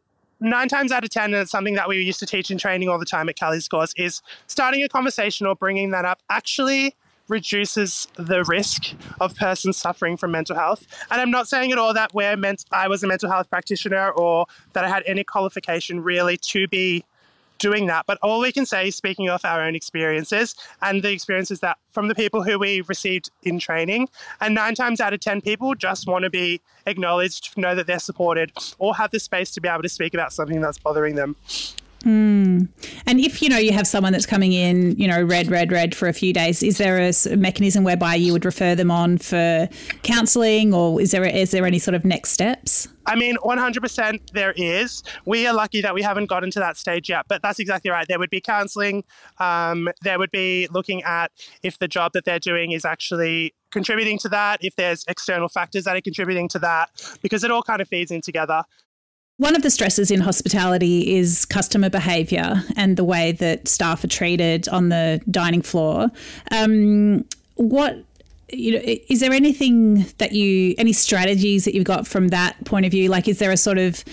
nine 0.41 0.69
times 0.69 0.93
out 0.93 1.05
of 1.05 1.11
10, 1.11 1.25
and 1.27 1.35
it's 1.35 1.51
something 1.51 1.75
that 1.75 1.89
we 1.89 2.01
used 2.03 2.21
to 2.21 2.27
teach 2.27 2.51
in 2.51 2.59
training 2.59 2.89
all 2.89 2.99
the 2.99 3.07
time 3.07 3.29
at 3.29 3.37
Kelly's 3.37 3.69
Cause, 3.69 3.93
is 3.97 4.23
starting 4.47 4.83
a 4.83 4.89
conversation 4.89 5.47
or 5.47 5.55
bringing 5.55 5.91
that 5.91 6.05
up 6.05 6.21
actually 6.31 6.95
reduces 7.29 8.09
the 8.17 8.45
risk 8.45 8.95
of 9.21 9.35
persons 9.37 9.77
suffering 9.77 10.17
from 10.17 10.31
mental 10.31 10.57
health. 10.57 10.87
And 11.11 11.21
I'm 11.21 11.31
not 11.31 11.49
saying 11.49 11.73
at 11.73 11.79
all 11.79 11.95
that 11.95 12.15
we're 12.15 12.37
meant 12.37 12.65
I 12.73 12.89
was 12.89 13.03
a 13.03 13.07
mental 13.07 13.31
health 13.31 13.49
practitioner 13.51 14.11
or 14.11 14.47
that 14.73 14.85
I 14.85 14.89
had 14.89 15.03
any 15.07 15.25
qualification 15.25 16.03
really 16.03 16.37
to 16.39 16.67
be 16.69 17.05
doing 17.59 17.87
that. 17.87 18.07
But 18.07 18.19
all 18.23 18.41
we 18.41 18.53
can 18.53 18.67
say 18.67 18.89
is 18.89 18.97
speaking 18.97 19.29
of 19.29 19.45
our 19.45 19.61
own 19.61 19.75
experiences 19.75 20.55
and 20.81 21.03
the 21.03 21.11
experiences 21.11 21.61
that 21.61 21.77
from 21.91 22.09
the 22.09 22.15
people 22.15 22.43
who 22.43 22.59
we 22.59 22.81
received 22.83 23.31
in 23.43 23.59
training. 23.59 24.09
And 24.41 24.55
nine 24.55 24.75
times 24.75 25.01
out 25.01 25.13
of 25.13 25.21
10 25.21 25.41
people 25.41 25.75
just 25.75 26.07
want 26.07 26.23
to 26.25 26.31
be 26.31 26.61
acknowledged, 26.87 27.57
know 27.57 27.75
that 27.75 27.87
they're 27.87 27.99
supported, 27.99 28.53
or 28.79 28.95
have 28.97 29.11
the 29.11 29.21
space 29.21 29.51
to 29.53 29.61
be 29.61 29.69
able 29.69 29.83
to 29.83 29.89
speak 29.89 30.15
about 30.15 30.33
something 30.33 30.61
that's 30.61 30.79
bothering 30.79 31.17
them. 31.17 31.37
Mm. 32.05 32.69
And 33.07 33.21
if 33.21 33.43
you 33.43 33.49
know 33.49 33.59
you 33.59 33.73
have 33.73 33.87
someone 33.87 34.13
that's 34.13 34.27
coming 34.27 34.53
in, 34.53 34.97
you 34.97 35.09
know, 35.09 35.23
red, 35.23 35.49
red, 35.49 35.73
red 35.73 35.95
for 35.95 36.09
a 36.09 36.13
few 36.13 36.33
days, 36.33 36.63
is 36.63 36.79
there 36.79 36.99
a 36.99 37.37
mechanism 37.37 37.83
whereby 37.83 38.15
you 38.15 38.33
would 38.33 38.45
refer 38.45 38.75
them 38.75 38.91
on 38.91 39.19
for 39.19 39.69
counselling, 40.03 40.73
or 40.73 41.01
is 41.01 41.11
there 41.11 41.25
is 41.25 41.51
there 41.51 41.67
any 41.67 41.79
sort 41.79 41.95
of 41.95 42.05
next 42.05 42.31
steps? 42.31 42.89
I 43.07 43.15
mean, 43.15 43.37
100% 43.39 44.33
there 44.33 44.53
is. 44.55 45.03
We 45.25 45.47
are 45.47 45.55
lucky 45.55 45.81
that 45.81 45.95
we 45.95 46.03
haven't 46.03 46.27
gotten 46.27 46.51
to 46.51 46.59
that 46.59 46.77
stage 46.77 47.09
yet, 47.09 47.25
but 47.27 47.41
that's 47.41 47.59
exactly 47.59 47.91
right. 47.91 48.07
There 48.07 48.19
would 48.19 48.29
be 48.29 48.41
counselling. 48.41 49.03
Um, 49.39 49.89
there 50.03 50.19
would 50.19 50.31
be 50.31 50.69
looking 50.71 51.03
at 51.05 51.33
if 51.63 51.79
the 51.79 51.89
job 51.89 52.13
that 52.13 52.27
they're 52.27 52.39
doing 52.39 52.73
is 52.73 52.85
actually 52.85 53.55
contributing 53.71 54.19
to 54.19 54.29
that, 54.29 54.63
if 54.63 54.77
there's 54.77 55.05
external 55.09 55.49
factors 55.49 55.85
that 55.85 55.97
are 55.97 56.01
contributing 56.03 56.49
to 56.49 56.59
that, 56.59 56.91
because 57.23 57.45
it 57.45 57.51
all 57.51 57.63
kind 57.63 57.81
of 57.81 57.89
feeds 57.89 58.11
in 58.11 58.21
together. 58.21 58.63
One 59.39 59.55
of 59.55 59.63
the 59.63 59.71
stresses 59.71 60.11
in 60.11 60.21
hospitality 60.21 61.17
is 61.17 61.45
customer 61.45 61.89
behaviour 61.89 62.65
and 62.77 62.97
the 62.97 63.05
way 63.05 63.31
that 63.33 63.69
staff 63.69 64.03
are 64.03 64.09
treated 64.09 64.69
on 64.69 64.89
the 64.89 65.21
dining 65.31 65.63
floor. 65.63 66.09
Um, 66.51 67.25
what 67.55 68.05
you 68.51 68.73
know, 68.73 68.81
is 68.85 69.21
there 69.21 69.33
anything 69.33 70.07
that 70.19 70.33
you, 70.33 70.75
any 70.77 70.93
strategies 70.93 71.65
that 71.67 71.75
you've 71.75 71.85
got 71.85 72.07
from 72.07 72.29
that 72.29 72.65
point 72.65 72.85
of 72.85 72.91
view? 72.91 73.11
Like, 73.11 73.29
is 73.29 73.39
there 73.39 73.53
a 73.53 73.57
sort 73.57 73.79
of 73.79 74.05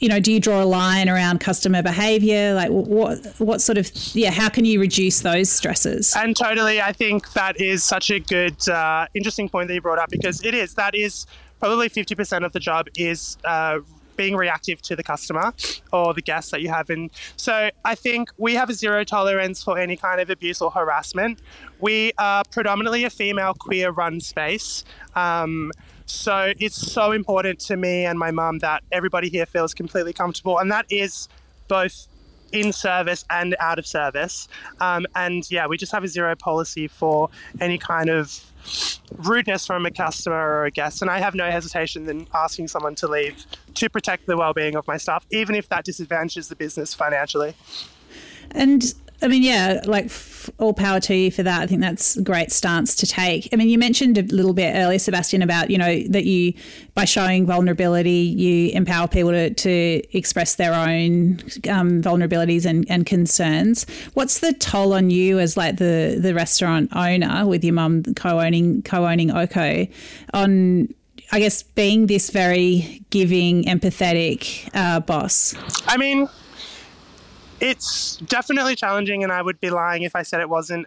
you 0.00 0.08
know, 0.08 0.18
do 0.18 0.32
you 0.32 0.40
draw 0.40 0.60
a 0.60 0.66
line 0.66 1.08
around 1.08 1.38
customer 1.38 1.80
behavior? 1.80 2.52
Like, 2.54 2.70
what 2.70 3.24
what 3.38 3.62
sort 3.62 3.78
of 3.78 3.88
yeah? 4.12 4.32
How 4.32 4.48
can 4.48 4.64
you 4.64 4.80
reduce 4.80 5.20
those 5.20 5.48
stresses? 5.48 6.14
And 6.16 6.36
totally, 6.36 6.80
I 6.80 6.92
think 6.92 7.32
that 7.34 7.60
is 7.60 7.84
such 7.84 8.10
a 8.10 8.18
good, 8.18 8.68
uh, 8.68 9.06
interesting 9.14 9.48
point 9.48 9.68
that 9.68 9.74
you 9.74 9.80
brought 9.80 10.00
up 10.00 10.10
because 10.10 10.44
it 10.44 10.52
is 10.52 10.74
that 10.74 10.96
is 10.96 11.28
probably 11.60 11.88
fifty 11.88 12.16
percent 12.16 12.44
of 12.44 12.52
the 12.52 12.58
job 12.60 12.88
is 12.96 13.38
uh, 13.44 13.78
being 14.16 14.36
reactive 14.36 14.80
to 14.82 14.96
the 14.96 15.02
customer 15.02 15.52
or 15.92 16.14
the 16.14 16.22
guests 16.22 16.50
that 16.50 16.60
you 16.60 16.68
have. 16.68 16.90
And 16.90 17.10
so 17.36 17.70
I 17.84 17.94
think 17.94 18.30
we 18.38 18.54
have 18.54 18.70
a 18.70 18.74
zero 18.74 19.04
tolerance 19.04 19.62
for 19.62 19.78
any 19.78 19.96
kind 19.96 20.20
of 20.20 20.30
abuse 20.30 20.60
or 20.60 20.70
harassment. 20.70 21.40
We 21.80 22.12
are 22.18 22.42
predominantly 22.50 23.04
a 23.04 23.10
female 23.10 23.54
queer 23.54 23.90
run 23.90 24.20
space. 24.20 24.84
Um, 25.14 25.72
so 26.06 26.52
it's 26.58 26.76
so 26.76 27.12
important 27.12 27.60
to 27.60 27.76
me 27.76 28.04
and 28.04 28.18
my 28.18 28.30
mum 28.30 28.58
that 28.58 28.82
everybody 28.92 29.28
here 29.28 29.46
feels 29.46 29.72
completely 29.74 30.12
comfortable. 30.12 30.58
And 30.58 30.70
that 30.70 30.86
is 30.90 31.28
both 31.68 32.08
in 32.52 32.72
service 32.72 33.24
and 33.30 33.56
out 33.58 33.78
of 33.78 33.86
service. 33.86 34.48
Um, 34.80 35.06
and 35.14 35.50
yeah, 35.50 35.66
we 35.66 35.76
just 35.76 35.92
have 35.92 36.04
a 36.04 36.08
zero 36.08 36.36
policy 36.36 36.88
for 36.88 37.30
any 37.60 37.78
kind 37.78 38.10
of 38.10 38.52
rudeness 39.16 39.66
from 39.66 39.86
a 39.86 39.90
customer 39.90 40.36
or 40.36 40.64
a 40.64 40.70
guest. 40.70 41.02
And 41.02 41.10
I 41.10 41.18
have 41.18 41.34
no 41.34 41.50
hesitation 41.50 42.08
in 42.08 42.26
asking 42.34 42.68
someone 42.68 42.94
to 42.96 43.08
leave 43.08 43.44
to 43.74 43.90
protect 43.90 44.26
the 44.26 44.36
well-being 44.36 44.76
of 44.76 44.86
my 44.86 44.96
staff, 44.96 45.26
even 45.30 45.54
if 45.54 45.68
that 45.68 45.84
disadvantages 45.84 46.48
the 46.48 46.56
business 46.56 46.94
financially. 46.94 47.54
And 48.54 48.94
I 49.22 49.28
mean, 49.28 49.42
yeah, 49.42 49.80
like 49.86 50.10
all 50.58 50.74
power 50.74 51.00
to 51.00 51.14
you 51.14 51.30
for 51.30 51.42
that. 51.42 51.62
I 51.62 51.66
think 51.66 51.80
that's 51.80 52.16
a 52.16 52.22
great 52.22 52.52
stance 52.52 52.94
to 52.96 53.06
take. 53.06 53.48
I 53.52 53.56
mean, 53.56 53.68
you 53.68 53.78
mentioned 53.78 54.18
a 54.18 54.22
little 54.22 54.52
bit 54.52 54.74
earlier, 54.74 54.98
Sebastian, 54.98 55.40
about, 55.40 55.70
you 55.70 55.78
know, 55.78 56.02
that 56.08 56.24
you, 56.24 56.52
by 56.94 57.06
showing 57.06 57.46
vulnerability, 57.46 58.10
you 58.10 58.70
empower 58.72 59.08
people 59.08 59.30
to, 59.30 59.54
to 59.54 60.02
express 60.16 60.56
their 60.56 60.74
own 60.74 61.40
um, 61.70 62.02
vulnerabilities 62.02 62.66
and, 62.66 62.84
and 62.90 63.06
concerns. 63.06 63.86
What's 64.12 64.40
the 64.40 64.52
toll 64.52 64.92
on 64.92 65.08
you 65.08 65.38
as 65.38 65.56
like 65.56 65.76
the, 65.76 66.18
the 66.20 66.34
restaurant 66.34 66.94
owner 66.94 67.46
with 67.46 67.64
your 67.64 67.74
mum 67.74 68.02
co-owning, 68.14 68.82
co-owning 68.82 69.30
Oko 69.30 69.86
on, 70.34 70.94
I 71.32 71.38
guess, 71.38 71.62
being 71.62 72.08
this 72.08 72.28
very 72.28 73.02
giving, 73.08 73.64
empathetic 73.64 74.68
uh, 74.74 75.00
boss? 75.00 75.54
I 75.86 75.96
mean, 75.96 76.28
it's 77.60 78.16
definitely 78.16 78.76
challenging, 78.76 79.22
and 79.22 79.32
I 79.32 79.42
would 79.42 79.60
be 79.60 79.70
lying 79.70 80.02
if 80.02 80.14
I 80.16 80.22
said 80.22 80.40
it 80.40 80.48
wasn't. 80.48 80.86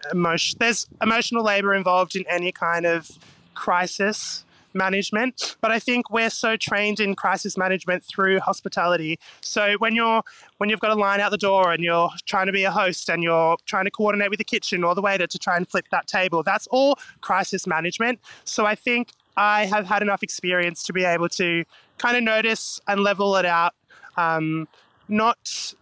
There's 0.58 0.86
emotional 1.02 1.44
labor 1.44 1.74
involved 1.74 2.16
in 2.16 2.24
any 2.28 2.52
kind 2.52 2.86
of 2.86 3.10
crisis 3.54 4.44
management 4.74 5.56
but 5.60 5.70
i 5.70 5.78
think 5.78 6.10
we're 6.10 6.30
so 6.30 6.56
trained 6.56 7.00
in 7.00 7.14
crisis 7.14 7.56
management 7.56 8.04
through 8.04 8.38
hospitality 8.38 9.18
so 9.40 9.74
when 9.78 9.94
you're 9.94 10.22
when 10.58 10.68
you've 10.68 10.80
got 10.80 10.90
a 10.90 10.94
line 10.94 11.20
out 11.20 11.30
the 11.30 11.38
door 11.38 11.72
and 11.72 11.82
you're 11.82 12.10
trying 12.26 12.46
to 12.46 12.52
be 12.52 12.64
a 12.64 12.70
host 12.70 13.08
and 13.08 13.22
you're 13.22 13.56
trying 13.64 13.84
to 13.84 13.90
coordinate 13.90 14.30
with 14.30 14.38
the 14.38 14.44
kitchen 14.44 14.84
or 14.84 14.94
the 14.94 15.02
waiter 15.02 15.26
to 15.26 15.38
try 15.38 15.56
and 15.56 15.68
flip 15.68 15.86
that 15.90 16.06
table 16.06 16.42
that's 16.42 16.66
all 16.68 16.98
crisis 17.20 17.66
management 17.66 18.20
so 18.44 18.66
i 18.66 18.74
think 18.74 19.10
i 19.36 19.64
have 19.64 19.86
had 19.86 20.02
enough 20.02 20.22
experience 20.22 20.82
to 20.82 20.92
be 20.92 21.04
able 21.04 21.28
to 21.28 21.64
kind 21.96 22.16
of 22.16 22.22
notice 22.22 22.80
and 22.86 23.00
level 23.00 23.36
it 23.36 23.46
out 23.46 23.74
um, 24.16 24.68
not 25.08 25.74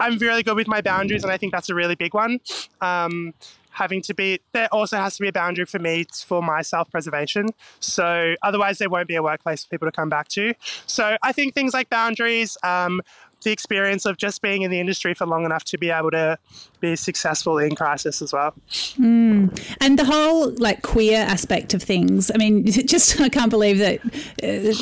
I'm 0.00 0.18
really 0.18 0.42
good 0.42 0.56
with 0.56 0.66
my 0.66 0.80
boundaries, 0.80 1.22
and 1.22 1.32
I 1.32 1.36
think 1.36 1.52
that's 1.52 1.68
a 1.68 1.74
really 1.74 1.94
big 1.94 2.14
one. 2.14 2.40
Um, 2.80 3.34
having 3.70 4.02
to 4.02 4.14
be 4.14 4.40
there 4.52 4.68
also 4.72 4.96
has 4.96 5.16
to 5.16 5.22
be 5.22 5.28
a 5.28 5.32
boundary 5.32 5.64
for 5.64 5.78
me 5.78 6.04
for 6.26 6.42
my 6.42 6.60
self-preservation 6.60 7.46
so 7.78 8.34
otherwise 8.42 8.78
there 8.78 8.90
won't 8.90 9.06
be 9.08 9.14
a 9.14 9.22
workplace 9.22 9.64
for 9.64 9.70
people 9.70 9.86
to 9.86 9.92
come 9.92 10.08
back 10.08 10.28
to 10.28 10.52
so 10.86 11.16
i 11.22 11.32
think 11.32 11.54
things 11.54 11.72
like 11.72 11.88
boundaries 11.88 12.58
um, 12.64 13.00
the 13.42 13.52
experience 13.52 14.04
of 14.04 14.16
just 14.16 14.42
being 14.42 14.62
in 14.62 14.70
the 14.70 14.80
industry 14.80 15.14
for 15.14 15.26
long 15.26 15.44
enough 15.44 15.64
to 15.64 15.78
be 15.78 15.90
able 15.90 16.10
to 16.10 16.38
be 16.80 16.96
successful 16.96 17.58
in 17.58 17.74
crisis 17.74 18.22
as 18.22 18.32
well. 18.32 18.54
Mm. 18.98 19.76
And 19.80 19.98
the 19.98 20.04
whole 20.04 20.50
like 20.56 20.82
queer 20.82 21.18
aspect 21.18 21.74
of 21.74 21.82
things. 21.82 22.30
I 22.34 22.38
mean, 22.38 22.66
just 22.86 23.20
I 23.20 23.28
can't 23.28 23.50
believe 23.50 23.78
that 23.78 24.00
uh, 24.42 24.72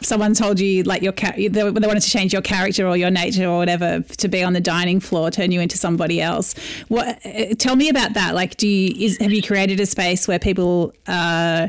someone 0.00 0.34
told 0.34 0.60
you 0.60 0.82
like 0.84 1.02
your 1.02 1.12
they 1.12 1.62
wanted 1.62 2.00
to 2.00 2.10
change 2.10 2.32
your 2.32 2.42
character 2.42 2.86
or 2.86 2.96
your 2.96 3.10
nature 3.10 3.46
or 3.46 3.58
whatever 3.58 4.00
to 4.00 4.28
be 4.28 4.42
on 4.42 4.52
the 4.52 4.60
dining 4.60 5.00
floor, 5.00 5.30
turn 5.30 5.52
you 5.52 5.60
into 5.60 5.76
somebody 5.76 6.20
else. 6.20 6.54
What? 6.88 7.24
Uh, 7.24 7.54
tell 7.58 7.76
me 7.76 7.88
about 7.88 8.14
that. 8.14 8.34
Like, 8.34 8.56
do 8.56 8.68
you 8.68 9.06
is, 9.06 9.18
have 9.18 9.32
you 9.32 9.42
created 9.42 9.80
a 9.80 9.86
space 9.86 10.26
where 10.26 10.38
people? 10.38 10.92
Uh, 11.06 11.68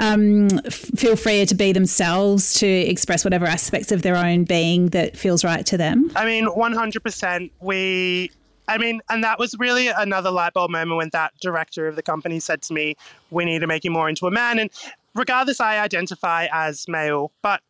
um, 0.00 0.48
feel 0.70 1.16
free 1.16 1.46
to 1.46 1.54
be 1.54 1.72
themselves 1.72 2.54
to 2.54 2.66
express 2.66 3.24
whatever 3.24 3.46
aspects 3.46 3.92
of 3.92 4.02
their 4.02 4.16
own 4.16 4.44
being 4.44 4.88
that 4.88 5.16
feels 5.16 5.44
right 5.44 5.64
to 5.66 5.76
them? 5.76 6.10
I 6.16 6.24
mean, 6.24 6.46
100%. 6.46 7.50
We 7.60 8.30
I 8.66 8.78
mean, 8.78 9.02
and 9.10 9.22
that 9.24 9.38
was 9.38 9.54
really 9.58 9.88
another 9.88 10.30
light 10.30 10.54
bulb 10.54 10.70
moment 10.70 10.96
when 10.96 11.10
that 11.12 11.34
director 11.42 11.86
of 11.86 11.96
the 11.96 12.02
company 12.02 12.40
said 12.40 12.62
to 12.62 12.72
me, 12.72 12.96
"We 13.30 13.44
need 13.44 13.58
to 13.58 13.66
make 13.66 13.84
you 13.84 13.90
more 13.90 14.08
into 14.08 14.26
a 14.26 14.30
man." 14.30 14.58
And 14.58 14.70
regardless, 15.14 15.60
I 15.60 15.80
identify 15.80 16.48
as 16.50 16.88
male, 16.88 17.30
but 17.42 17.60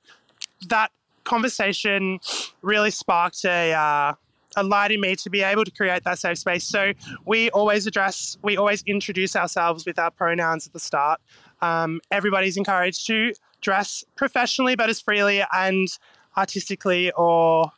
that 0.68 0.92
conversation 1.24 2.20
really 2.62 2.92
sparked 2.92 3.44
a 3.44 3.72
uh, 3.72 4.14
a 4.56 4.62
light 4.62 4.92
in 4.92 5.00
me 5.00 5.16
to 5.16 5.30
be 5.30 5.42
able 5.42 5.64
to 5.64 5.70
create 5.70 6.04
that 6.04 6.18
safe 6.18 6.38
space. 6.38 6.64
So 6.64 6.92
we 7.24 7.50
always 7.50 7.86
address, 7.86 8.38
we 8.42 8.56
always 8.56 8.82
introduce 8.86 9.34
ourselves 9.36 9.84
with 9.84 9.98
our 9.98 10.10
pronouns 10.10 10.66
at 10.66 10.72
the 10.72 10.80
start. 10.80 11.20
Um, 11.64 12.00
everybody's 12.10 12.56
encouraged 12.56 13.06
to 13.06 13.32
dress 13.60 14.04
professionally, 14.16 14.76
but 14.76 14.90
as 14.90 15.00
freely 15.00 15.42
and 15.52 15.88
artistically 16.36 17.10
or 17.12 17.72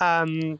um, 0.00 0.58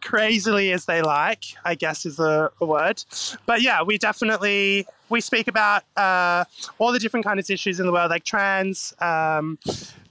crazily 0.00 0.72
as 0.72 0.84
they 0.84 1.02
like, 1.02 1.44
I 1.64 1.74
guess 1.74 2.06
is 2.06 2.18
a, 2.20 2.50
word. 2.60 3.02
But 3.46 3.62
yeah, 3.62 3.82
we 3.82 3.98
definitely 3.98 4.86
we 5.08 5.20
speak 5.20 5.48
about 5.48 5.82
uh, 5.96 6.44
all 6.78 6.92
the 6.92 6.98
different 6.98 7.26
kinds 7.26 7.50
of 7.50 7.54
issues 7.54 7.80
in 7.80 7.86
the 7.86 7.92
world, 7.92 8.10
like 8.10 8.24
trans, 8.24 8.94
um, 9.00 9.58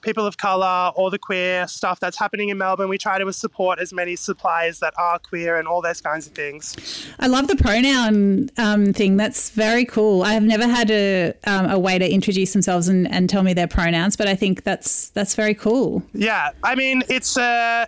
people 0.08 0.26
of 0.26 0.38
color, 0.38 0.94
all 0.96 1.10
the 1.10 1.20
queer 1.20 1.68
stuff 1.68 2.00
that's 2.00 2.18
happening 2.18 2.48
in 2.48 2.58
Melbourne. 2.58 2.88
We 2.88 2.98
try 2.98 3.20
to 3.20 3.34
support 3.34 3.78
as 3.78 3.92
many 3.92 4.16
suppliers 4.16 4.80
that 4.80 4.94
are 4.98 5.20
queer 5.20 5.58
and 5.58 5.68
all 5.68 5.82
those 5.82 6.00
kinds 6.00 6.26
of 6.28 6.34
things. 6.34 7.06
I 7.20 7.28
love 7.28 7.50
the 7.50 7.58
pronoun 7.58 8.50
um, 8.58 8.94
thing. 8.94 9.18
That's 9.18 9.50
very 9.50 9.84
cool. 9.84 10.24
I 10.24 10.32
have 10.32 10.44
never 10.44 10.66
had 10.66 10.90
a, 10.92 11.34
um, 11.46 11.70
a 11.70 11.78
way 11.78 12.00
to 12.00 12.10
introduce 12.10 12.54
themselves 12.54 12.88
and, 12.88 13.06
and 13.12 13.30
tell 13.30 13.44
me 13.44 13.54
their 13.54 13.68
pronouns, 13.68 14.16
but 14.16 14.30
I 14.30 14.36
think 14.36 14.64
that's 14.64 15.10
that's 15.10 15.36
very 15.36 15.54
cool. 15.54 16.02
Yeah, 16.14 16.52
I 16.64 16.76
mean 16.76 17.04
it's 17.10 17.36
a 17.36 17.42
uh, 17.42 17.86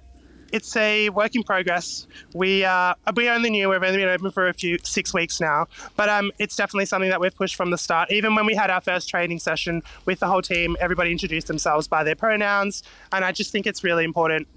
it's 0.51 0.75
a 0.75 1.09
work 1.09 1.35
in 1.35 1.43
progress. 1.43 2.07
We 2.33 2.63
uh, 2.63 2.93
we 3.15 3.29
only 3.29 3.49
knew 3.49 3.69
we've 3.69 3.83
only 3.83 3.97
been 3.97 4.09
open 4.09 4.31
for 4.31 4.47
a 4.47 4.53
few 4.53 4.77
six 4.83 5.13
weeks 5.13 5.39
now, 5.39 5.67
but 5.95 6.09
um, 6.09 6.31
it's 6.39 6.55
definitely 6.55 6.85
something 6.85 7.09
that 7.09 7.19
we've 7.19 7.35
pushed 7.35 7.55
from 7.55 7.71
the 7.71 7.77
start. 7.77 8.11
Even 8.11 8.35
when 8.35 8.45
we 8.45 8.55
had 8.55 8.69
our 8.69 8.81
first 8.81 9.09
training 9.09 9.39
session 9.39 9.83
with 10.05 10.19
the 10.19 10.27
whole 10.27 10.41
team, 10.41 10.75
everybody 10.79 11.11
introduced 11.11 11.47
themselves 11.47 11.87
by 11.87 12.03
their 12.03 12.15
pronouns, 12.15 12.83
and 13.11 13.23
I 13.25 13.31
just 13.31 13.51
think 13.51 13.67
it's 13.67 13.83
really 13.83 14.03
important 14.03 14.47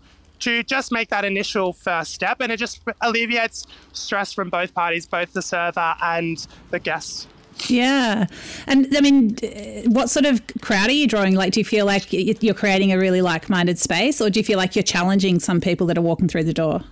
to 0.41 0.65
just 0.65 0.91
make 0.91 1.09
that 1.11 1.25
initial 1.25 1.73
first 1.73 2.13
step, 2.13 2.41
and 2.41 2.51
it 2.51 2.57
just 2.57 2.81
alleviates 3.01 3.67
stress 3.93 4.33
from 4.33 4.51
both 4.51 4.75
parties, 4.75 5.07
both 5.07 5.33
the 5.33 5.43
server 5.43 5.95
and 6.03 6.47
the 6.71 6.81
guests. 6.81 7.29
Yeah. 7.69 8.27
And 8.67 8.97
I 8.97 9.01
mean, 9.01 9.37
what 9.87 10.11
sort 10.11 10.27
of 10.27 10.43
crowd 10.61 10.89
are 10.89 10.93
you 10.93 11.07
drawing? 11.07 11.35
Like, 11.35 11.53
do 11.53 11.61
you 11.61 11.65
feel 11.65 11.87
like 11.87 12.13
you're 12.13 12.55
creating 12.55 12.93
a 12.93 12.99
really 12.99 13.23
like 13.23 13.49
minded 13.49 13.79
space, 13.79 14.21
or 14.21 14.31
do 14.31 14.41
you 14.41 14.45
feel 14.45 14.59
like 14.59 14.75
you're 14.75 14.83
challenging 14.83 15.41
some 15.41 15.61
people 15.61 15.87
that 15.89 15.99
are 15.99 16.03
walking 16.03 16.29
through 16.29 16.45
the 16.45 16.55
door? 16.55 16.83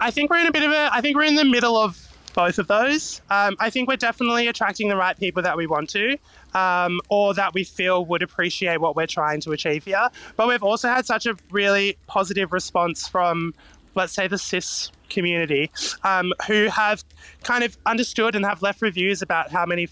I 0.00 0.10
think 0.10 0.30
we're 0.30 0.38
in 0.38 0.46
a 0.46 0.52
bit 0.52 0.62
of 0.62 0.72
a, 0.72 0.90
I 0.92 1.00
think 1.00 1.16
we're 1.16 1.24
in 1.24 1.34
the 1.34 1.44
middle 1.44 1.76
of 1.76 2.06
both 2.32 2.58
of 2.58 2.68
those. 2.68 3.20
Um, 3.28 3.56
I 3.58 3.70
think 3.70 3.88
we're 3.88 3.96
definitely 3.96 4.46
attracting 4.46 4.88
the 4.88 4.96
right 4.96 5.18
people 5.18 5.42
that 5.42 5.56
we 5.56 5.66
want 5.66 5.90
to, 5.90 6.16
um, 6.54 7.00
or 7.08 7.34
that 7.34 7.52
we 7.54 7.64
feel 7.64 8.04
would 8.06 8.22
appreciate 8.22 8.80
what 8.80 8.94
we're 8.96 9.08
trying 9.08 9.40
to 9.42 9.52
achieve 9.52 9.84
here. 9.84 10.08
But 10.36 10.48
we've 10.48 10.62
also 10.62 10.88
had 10.88 11.06
such 11.06 11.26
a 11.26 11.36
really 11.50 11.98
positive 12.06 12.52
response 12.52 13.08
from, 13.08 13.52
let's 13.94 14.12
say, 14.12 14.28
the 14.28 14.38
cis 14.38 14.90
community 15.08 15.70
um, 16.04 16.32
who 16.46 16.66
have 16.66 17.04
kind 17.42 17.64
of 17.64 17.76
understood 17.86 18.34
and 18.34 18.44
have 18.44 18.62
left 18.62 18.80
reviews 18.82 19.22
about 19.22 19.50
how 19.50 19.66
many 19.66 19.88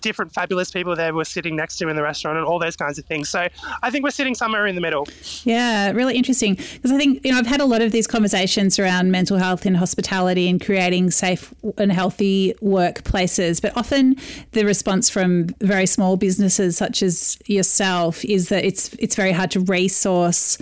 different 0.00 0.32
fabulous 0.32 0.70
people 0.70 0.94
there 0.96 1.14
were 1.14 1.24
sitting 1.24 1.56
next 1.56 1.76
to 1.78 1.88
in 1.88 1.96
the 1.96 2.02
restaurant 2.02 2.38
and 2.38 2.46
all 2.46 2.58
those 2.58 2.76
kinds 2.76 2.98
of 2.98 3.04
things. 3.04 3.28
So 3.28 3.48
I 3.82 3.90
think 3.90 4.04
we're 4.04 4.10
sitting 4.10 4.34
somewhere 4.34 4.66
in 4.66 4.74
the 4.74 4.80
middle. 4.80 5.06
Yeah, 5.44 5.90
really 5.92 6.16
interesting 6.16 6.54
because 6.54 6.92
I 6.92 6.98
think 6.98 7.24
you 7.24 7.32
know 7.32 7.38
I've 7.38 7.46
had 7.46 7.60
a 7.60 7.66
lot 7.66 7.82
of 7.82 7.92
these 7.92 8.06
conversations 8.06 8.78
around 8.78 9.10
mental 9.10 9.38
health 9.38 9.66
in 9.66 9.74
hospitality 9.74 10.48
and 10.48 10.64
creating 10.64 11.10
safe 11.10 11.52
and 11.76 11.92
healthy 11.92 12.54
workplaces, 12.62 13.60
but 13.60 13.76
often 13.76 14.16
the 14.52 14.64
response 14.64 15.08
from 15.08 15.48
very 15.60 15.86
small 15.86 16.16
businesses 16.16 16.76
such 16.76 17.02
as 17.02 17.38
yourself 17.46 18.24
is 18.24 18.48
that 18.48 18.64
it's 18.64 18.94
it's 18.94 19.14
very 19.14 19.32
hard 19.32 19.50
to 19.52 19.60
resource 19.60 20.58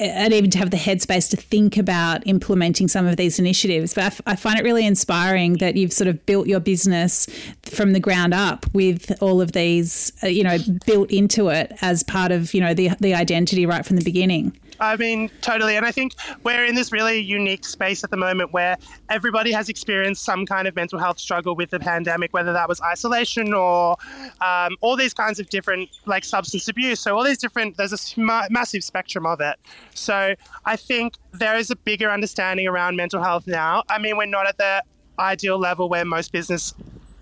and 0.00 0.32
even 0.32 0.50
to 0.50 0.58
have 0.58 0.70
the 0.70 0.76
headspace 0.76 1.30
to 1.30 1.36
think 1.36 1.76
about 1.76 2.26
implementing 2.26 2.88
some 2.88 3.06
of 3.06 3.16
these 3.16 3.38
initiatives. 3.38 3.94
But 3.94 4.02
I, 4.02 4.06
f- 4.06 4.20
I 4.26 4.36
find 4.36 4.58
it 4.58 4.64
really 4.64 4.86
inspiring 4.86 5.54
that 5.58 5.76
you've 5.76 5.92
sort 5.92 6.08
of 6.08 6.24
built 6.26 6.48
your 6.48 6.60
business 6.60 7.28
from 7.62 7.92
the 7.92 8.00
ground 8.00 8.34
up 8.34 8.63
with 8.72 9.12
all 9.22 9.40
of 9.40 9.52
these, 9.52 10.12
uh, 10.22 10.26
you 10.26 10.42
know, 10.42 10.58
built 10.86 11.10
into 11.10 11.48
it 11.48 11.72
as 11.80 12.02
part 12.02 12.32
of, 12.32 12.54
you 12.54 12.60
know, 12.60 12.74
the, 12.74 12.90
the 13.00 13.14
identity 13.14 13.66
right 13.66 13.84
from 13.84 13.96
the 13.96 14.04
beginning. 14.04 14.56
I 14.80 14.96
mean, 14.96 15.30
totally. 15.40 15.76
And 15.76 15.86
I 15.86 15.92
think 15.92 16.14
we're 16.42 16.64
in 16.64 16.74
this 16.74 16.90
really 16.90 17.20
unique 17.20 17.64
space 17.64 18.02
at 18.02 18.10
the 18.10 18.16
moment 18.16 18.52
where 18.52 18.76
everybody 19.08 19.52
has 19.52 19.68
experienced 19.68 20.24
some 20.24 20.46
kind 20.46 20.66
of 20.66 20.74
mental 20.74 20.98
health 20.98 21.18
struggle 21.18 21.54
with 21.54 21.70
the 21.70 21.78
pandemic, 21.78 22.32
whether 22.32 22.52
that 22.52 22.68
was 22.68 22.80
isolation 22.80 23.54
or 23.54 23.96
um, 24.40 24.76
all 24.80 24.96
these 24.96 25.14
kinds 25.14 25.38
of 25.38 25.48
different, 25.48 25.88
like 26.06 26.24
substance 26.24 26.68
abuse. 26.68 27.00
So, 27.00 27.16
all 27.16 27.24
these 27.24 27.38
different, 27.38 27.76
there's 27.76 27.92
a 27.92 27.98
sm- 27.98 28.26
massive 28.50 28.82
spectrum 28.82 29.26
of 29.26 29.40
it. 29.40 29.56
So, 29.94 30.34
I 30.64 30.76
think 30.76 31.14
there 31.32 31.56
is 31.56 31.70
a 31.70 31.76
bigger 31.76 32.10
understanding 32.10 32.66
around 32.66 32.96
mental 32.96 33.22
health 33.22 33.46
now. 33.46 33.84
I 33.88 33.98
mean, 33.98 34.16
we're 34.16 34.26
not 34.26 34.46
at 34.46 34.58
the 34.58 34.82
ideal 35.18 35.58
level 35.58 35.88
where 35.88 36.04
most 36.04 36.32
business 36.32 36.74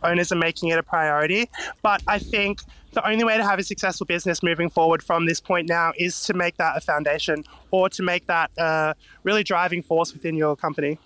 owners 0.04 0.32
are 0.32 0.36
making 0.36 0.70
it 0.70 0.78
a 0.78 0.82
priority, 0.82 1.48
but 1.82 2.02
I 2.06 2.18
think 2.18 2.60
the 2.92 3.06
only 3.08 3.24
way 3.24 3.36
to 3.36 3.44
have 3.44 3.58
a 3.58 3.62
successful 3.62 4.06
business 4.06 4.42
moving 4.42 4.68
forward 4.68 5.02
from 5.02 5.26
this 5.26 5.40
point 5.40 5.68
now 5.68 5.92
is 5.96 6.22
to 6.24 6.34
make 6.34 6.56
that 6.58 6.76
a 6.76 6.80
foundation 6.80 7.44
or 7.70 7.88
to 7.88 8.02
make 8.02 8.26
that 8.26 8.50
a 8.58 8.94
really 9.22 9.42
driving 9.42 9.82
force 9.82 10.12
within 10.12 10.36
your 10.36 10.56
company. 10.56 10.98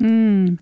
Mm. 0.00 0.58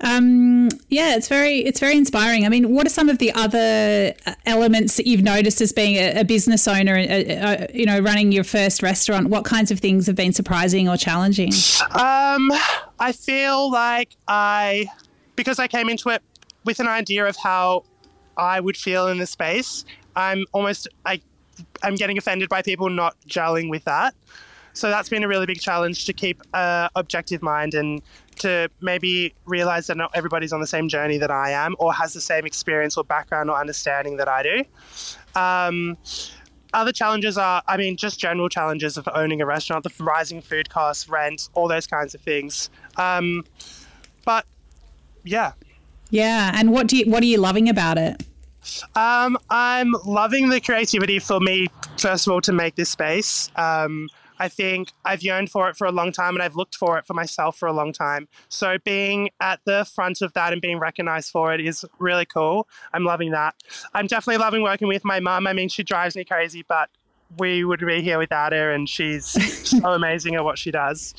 Um, 0.00 0.68
yeah, 0.88 1.16
it's 1.16 1.26
very 1.26 1.58
it's 1.58 1.80
very 1.80 1.96
inspiring. 1.96 2.46
I 2.46 2.48
mean, 2.48 2.72
what 2.72 2.86
are 2.86 2.90
some 2.90 3.08
of 3.08 3.18
the 3.18 3.32
other 3.32 4.14
uh, 4.26 4.34
elements 4.44 4.96
that 4.96 5.06
you've 5.08 5.22
noticed 5.22 5.60
as 5.60 5.72
being 5.72 5.96
a, 5.96 6.20
a 6.20 6.24
business 6.24 6.68
owner? 6.68 6.96
Uh, 6.96 7.02
uh, 7.02 7.66
you 7.74 7.84
know, 7.84 7.98
running 7.98 8.30
your 8.30 8.44
first 8.44 8.82
restaurant. 8.82 9.28
What 9.28 9.44
kinds 9.44 9.72
of 9.72 9.80
things 9.80 10.06
have 10.06 10.14
been 10.14 10.32
surprising 10.32 10.88
or 10.88 10.96
challenging? 10.96 11.52
Um, 11.90 12.52
I 13.00 13.12
feel 13.12 13.72
like 13.72 14.10
I 14.28 14.86
because 15.34 15.58
I 15.58 15.66
came 15.66 15.88
into 15.88 16.10
it 16.10 16.22
with 16.66 16.80
an 16.80 16.88
idea 16.88 17.24
of 17.24 17.36
how 17.36 17.84
I 18.36 18.60
would 18.60 18.76
feel 18.76 19.08
in 19.08 19.18
the 19.18 19.26
space. 19.26 19.86
I'm 20.14 20.44
almost 20.52 20.88
I 21.06 21.22
I'm 21.82 21.94
getting 21.94 22.18
offended 22.18 22.50
by 22.50 22.60
people 22.60 22.90
not 22.90 23.16
gelling 23.26 23.70
with 23.70 23.84
that. 23.84 24.14
So 24.74 24.90
that's 24.90 25.08
been 25.08 25.24
a 25.24 25.28
really 25.28 25.46
big 25.46 25.58
challenge 25.60 26.04
to 26.04 26.12
keep 26.12 26.42
a 26.52 26.90
objective 26.96 27.40
mind 27.42 27.72
and 27.72 28.02
to 28.40 28.68
maybe 28.82 29.34
realize 29.46 29.86
that 29.86 29.96
not 29.96 30.10
everybody's 30.12 30.52
on 30.52 30.60
the 30.60 30.66
same 30.66 30.86
journey 30.90 31.16
that 31.16 31.30
I 31.30 31.52
am 31.52 31.76
or 31.78 31.94
has 31.94 32.12
the 32.12 32.20
same 32.20 32.44
experience 32.44 32.98
or 32.98 33.04
background 33.04 33.48
or 33.48 33.58
understanding 33.58 34.18
that 34.18 34.28
I 34.28 34.42
do. 34.42 34.64
Um, 35.40 35.96
other 36.74 36.92
challenges 36.92 37.38
are, 37.38 37.62
I 37.66 37.78
mean, 37.78 37.96
just 37.96 38.20
general 38.20 38.50
challenges 38.50 38.98
of 38.98 39.08
owning 39.14 39.40
a 39.40 39.46
restaurant, 39.46 39.82
the 39.82 40.04
rising 40.04 40.42
food 40.42 40.68
costs, 40.68 41.08
rent, 41.08 41.48
all 41.54 41.68
those 41.68 41.86
kinds 41.86 42.14
of 42.14 42.20
things. 42.20 42.68
Um, 42.98 43.44
but 44.26 44.44
yeah, 45.24 45.52
yeah, 46.10 46.52
and 46.54 46.72
what 46.72 46.86
do 46.86 46.96
you 46.96 47.10
what 47.10 47.22
are 47.22 47.26
you 47.26 47.38
loving 47.38 47.68
about 47.68 47.98
it? 47.98 48.22
Um, 48.94 49.38
I'm 49.50 49.94
loving 50.04 50.48
the 50.48 50.60
creativity 50.60 51.18
for 51.18 51.40
me, 51.40 51.68
first 51.98 52.26
of 52.26 52.32
all, 52.32 52.40
to 52.42 52.52
make 52.52 52.74
this 52.74 52.90
space. 52.90 53.50
Um, 53.56 54.08
I 54.38 54.48
think 54.48 54.92
I've 55.04 55.22
yearned 55.22 55.50
for 55.50 55.68
it 55.68 55.76
for 55.76 55.86
a 55.86 55.92
long 55.92 56.12
time 56.12 56.34
and 56.34 56.42
I've 56.42 56.56
looked 56.56 56.74
for 56.74 56.98
it 56.98 57.06
for 57.06 57.14
myself 57.14 57.56
for 57.56 57.66
a 57.66 57.72
long 57.72 57.92
time. 57.92 58.28
So 58.48 58.76
being 58.84 59.30
at 59.40 59.60
the 59.64 59.84
front 59.94 60.20
of 60.20 60.32
that 60.34 60.52
and 60.52 60.60
being 60.60 60.78
recognized 60.78 61.30
for 61.30 61.54
it 61.54 61.60
is 61.60 61.84
really 61.98 62.26
cool. 62.26 62.68
I'm 62.92 63.04
loving 63.04 63.30
that. 63.30 63.54
I'm 63.94 64.06
definitely 64.06 64.38
loving 64.38 64.62
working 64.62 64.88
with 64.88 65.04
my 65.04 65.20
mum. 65.20 65.46
I 65.46 65.52
mean, 65.52 65.68
she 65.68 65.82
drives 65.82 66.16
me 66.16 66.24
crazy, 66.24 66.64
but 66.68 66.90
we 67.38 67.64
would 67.64 67.80
be 67.80 68.02
here 68.02 68.18
without 68.18 68.52
her 68.52 68.72
and 68.72 68.88
she's 68.88 69.26
so 69.68 69.86
amazing 69.92 70.34
at 70.34 70.44
what 70.44 70.58
she 70.58 70.70
does. 70.70 71.14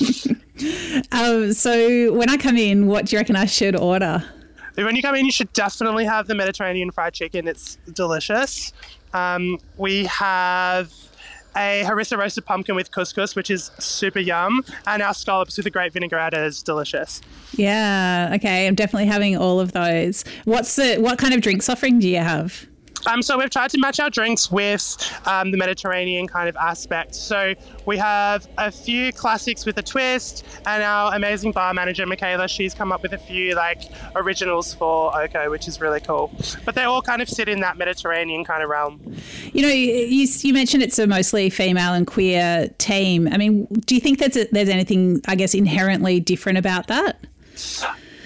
Um, 1.12 1.54
so 1.54 2.13
when 2.13 2.30
I 2.30 2.38
come 2.38 2.58
in, 2.58 2.88
what 2.88 3.06
do 3.06 3.15
you 3.15 3.19
reckon 3.19 3.36
I 3.36 3.45
should 3.45 3.76
order? 3.76 4.23
When 4.85 4.95
you 4.95 5.01
come 5.01 5.15
in, 5.15 5.25
you 5.25 5.31
should 5.31 5.51
definitely 5.53 6.05
have 6.05 6.27
the 6.27 6.35
Mediterranean 6.35 6.91
fried 6.91 7.13
chicken. 7.13 7.47
It's 7.47 7.77
delicious. 7.93 8.73
Um, 9.13 9.57
we 9.77 10.05
have 10.05 10.93
a 11.55 11.83
harissa 11.85 12.17
roasted 12.17 12.45
pumpkin 12.45 12.75
with 12.75 12.91
couscous, 12.91 13.35
which 13.35 13.49
is 13.49 13.71
super 13.79 14.19
yum, 14.19 14.63
and 14.85 15.01
our 15.01 15.13
scallops 15.13 15.57
with 15.57 15.65
a 15.65 15.71
great 15.71 15.91
vinaigrette 15.91 16.35
is 16.35 16.61
delicious. 16.61 17.21
Yeah. 17.53 18.33
Okay. 18.35 18.67
I'm 18.67 18.75
definitely 18.75 19.07
having 19.07 19.35
all 19.35 19.59
of 19.59 19.71
those. 19.71 20.23
What's 20.45 20.75
the 20.75 20.97
what 20.97 21.17
kind 21.17 21.33
of 21.33 21.41
drinks 21.41 21.67
offering 21.69 21.99
do 21.99 22.07
you 22.07 22.19
have? 22.19 22.67
Um, 23.05 23.21
so 23.21 23.38
we've 23.38 23.49
tried 23.49 23.69
to 23.71 23.79
match 23.79 23.99
our 23.99 24.10
drinks 24.10 24.51
with 24.51 24.97
um, 25.25 25.51
the 25.51 25.57
Mediterranean 25.57 26.27
kind 26.27 26.49
of 26.49 26.55
aspect. 26.55 27.15
So 27.15 27.53
we 27.86 27.97
have 27.97 28.47
a 28.57 28.71
few 28.71 29.13
classics 29.13 29.65
with 29.65 29.77
a 29.77 29.83
twist, 29.83 30.45
and 30.65 30.83
our 30.83 31.13
amazing 31.15 31.51
bar 31.51 31.73
manager 31.73 32.05
Michaela, 32.05 32.47
she's 32.47 32.73
come 32.73 32.91
up 32.91 33.01
with 33.01 33.13
a 33.13 33.17
few 33.17 33.55
like 33.55 33.81
originals 34.15 34.73
for 34.73 35.15
Oko, 35.19 35.49
which 35.49 35.67
is 35.67 35.79
really 35.79 35.99
cool. 35.99 36.31
But 36.65 36.75
they 36.75 36.83
all 36.83 37.01
kind 37.01 37.21
of 37.21 37.29
sit 37.29 37.47
in 37.47 37.60
that 37.62 37.77
Mediterranean 37.77 38.43
kind 38.43 38.63
of 38.63 38.69
realm. 38.69 39.01
You 39.53 39.62
know, 39.62 39.69
you, 39.69 40.27
you 40.39 40.53
mentioned 40.53 40.83
it's 40.83 40.99
a 40.99 41.07
mostly 41.07 41.49
female 41.49 41.93
and 41.93 42.05
queer 42.07 42.69
team. 42.77 43.27
I 43.31 43.38
mean, 43.38 43.65
do 43.65 43.95
you 43.95 44.01
think 44.01 44.19
that 44.19 44.49
there's 44.51 44.69
anything, 44.69 45.21
I 45.27 45.36
guess, 45.36 45.53
inherently 45.53 46.19
different 46.19 46.57
about 46.57 46.88
that? 46.88 47.25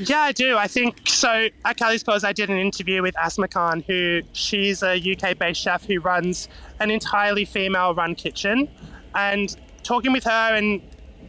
Yeah, 0.03 0.21
I 0.21 0.31
do. 0.31 0.57
I 0.57 0.67
think 0.67 1.07
so. 1.07 1.47
At 1.63 1.77
Callie's 1.77 2.03
Cause, 2.03 2.23
I 2.23 2.33
did 2.33 2.49
an 2.49 2.57
interview 2.57 3.03
with 3.03 3.15
Asma 3.17 3.47
Khan, 3.47 3.83
who 3.85 4.21
she's 4.31 4.81
a 4.81 4.95
UK 4.95 5.37
based 5.37 5.61
chef 5.61 5.85
who 5.85 5.99
runs 5.99 6.49
an 6.79 6.89
entirely 6.89 7.45
female 7.45 7.93
run 7.93 8.15
kitchen. 8.15 8.67
And 9.13 9.55
talking 9.83 10.11
with 10.11 10.23
her 10.23 10.55
and 10.55 10.81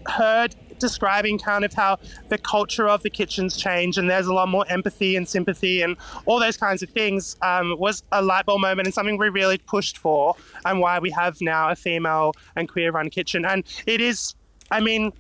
her 0.06 0.48
describing 0.78 1.38
kind 1.38 1.64
of 1.64 1.72
how 1.74 1.98
the 2.28 2.38
culture 2.38 2.88
of 2.88 3.02
the 3.02 3.11
kitchen's 3.11 3.56
change 3.56 3.98
and 3.98 4.11
there's 4.11 4.26
a 4.26 4.35
lot 4.35 4.48
more 4.48 4.64
empathy 4.68 5.14
and 5.14 5.28
sympathy 5.28 5.80
and 5.80 5.96
all 6.26 6.40
those 6.40 6.56
kinds 6.56 6.82
of 6.82 6.90
things 6.90 7.37
um, 7.42 7.78
was 7.78 8.02
a 8.11 8.20
light 8.20 8.44
bulb 8.46 8.61
moment 8.61 8.88
and 8.88 8.92
something 8.92 9.16
we 9.16 9.28
really 9.28 9.58
pushed 9.58 9.96
for 9.96 10.35
and 10.64 10.80
why 10.80 10.98
we 10.98 11.08
have 11.11 11.40
now 11.40 11.70
a 11.70 11.76
female 11.76 12.32
and 12.56 12.68
queer 12.68 12.90
run 12.90 13.11
kitchen. 13.11 13.44
And 13.44 13.64
it 13.87 14.00
is, 14.00 14.35
I 14.72 14.80
mean, 14.80 15.12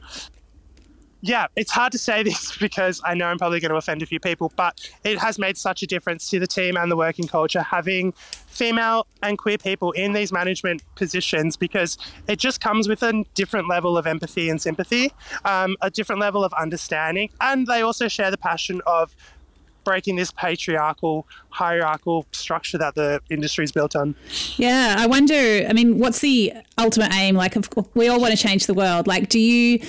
yeah, 1.22 1.46
it's 1.54 1.70
hard 1.70 1.92
to 1.92 1.98
say 1.98 2.22
this 2.24 2.56
because 2.58 3.00
I 3.04 3.14
know 3.14 3.26
I'm 3.26 3.38
probably 3.38 3.60
going 3.60 3.70
to 3.70 3.76
offend 3.76 4.02
a 4.02 4.06
few 4.06 4.20
people, 4.20 4.52
but 4.56 4.90
it 5.04 5.18
has 5.18 5.38
made 5.38 5.56
such 5.56 5.82
a 5.82 5.86
difference 5.86 6.28
to 6.30 6.38
the 6.38 6.46
team 6.46 6.76
and 6.76 6.90
the 6.90 6.96
working 6.96 7.26
culture 7.26 7.62
having 7.62 8.12
female 8.48 9.06
and 9.22 9.38
queer 9.38 9.56
people 9.56 9.92
in 9.92 10.12
these 10.12 10.32
management 10.32 10.82
positions 10.96 11.56
because 11.56 11.96
it 12.28 12.38
just 12.38 12.60
comes 12.60 12.88
with 12.88 13.02
a 13.02 13.24
different 13.34 13.68
level 13.68 13.96
of 13.96 14.06
empathy 14.06 14.50
and 14.50 14.60
sympathy, 14.60 15.12
um, 15.44 15.76
a 15.80 15.90
different 15.90 16.20
level 16.20 16.44
of 16.44 16.52
understanding, 16.54 17.30
and 17.40 17.66
they 17.66 17.80
also 17.82 18.08
share 18.08 18.30
the 18.30 18.36
passion 18.36 18.82
of 18.86 19.14
breaking 19.84 20.16
this 20.16 20.30
patriarchal 20.32 21.26
hierarchical 21.50 22.26
structure 22.32 22.78
that 22.78 22.94
the 22.94 23.20
industry 23.30 23.64
is 23.64 23.72
built 23.72 23.94
on. 23.94 24.14
Yeah, 24.56 24.96
I 24.98 25.06
wonder. 25.06 25.66
I 25.68 25.72
mean, 25.72 25.98
what's 25.98 26.20
the 26.20 26.52
ultimate 26.78 27.12
aim? 27.14 27.36
Like, 27.36 27.54
we 27.94 28.08
all 28.08 28.20
want 28.20 28.32
to 28.32 28.38
change 28.38 28.66
the 28.66 28.74
world. 28.74 29.06
Like, 29.06 29.28
do 29.28 29.38
you 29.38 29.80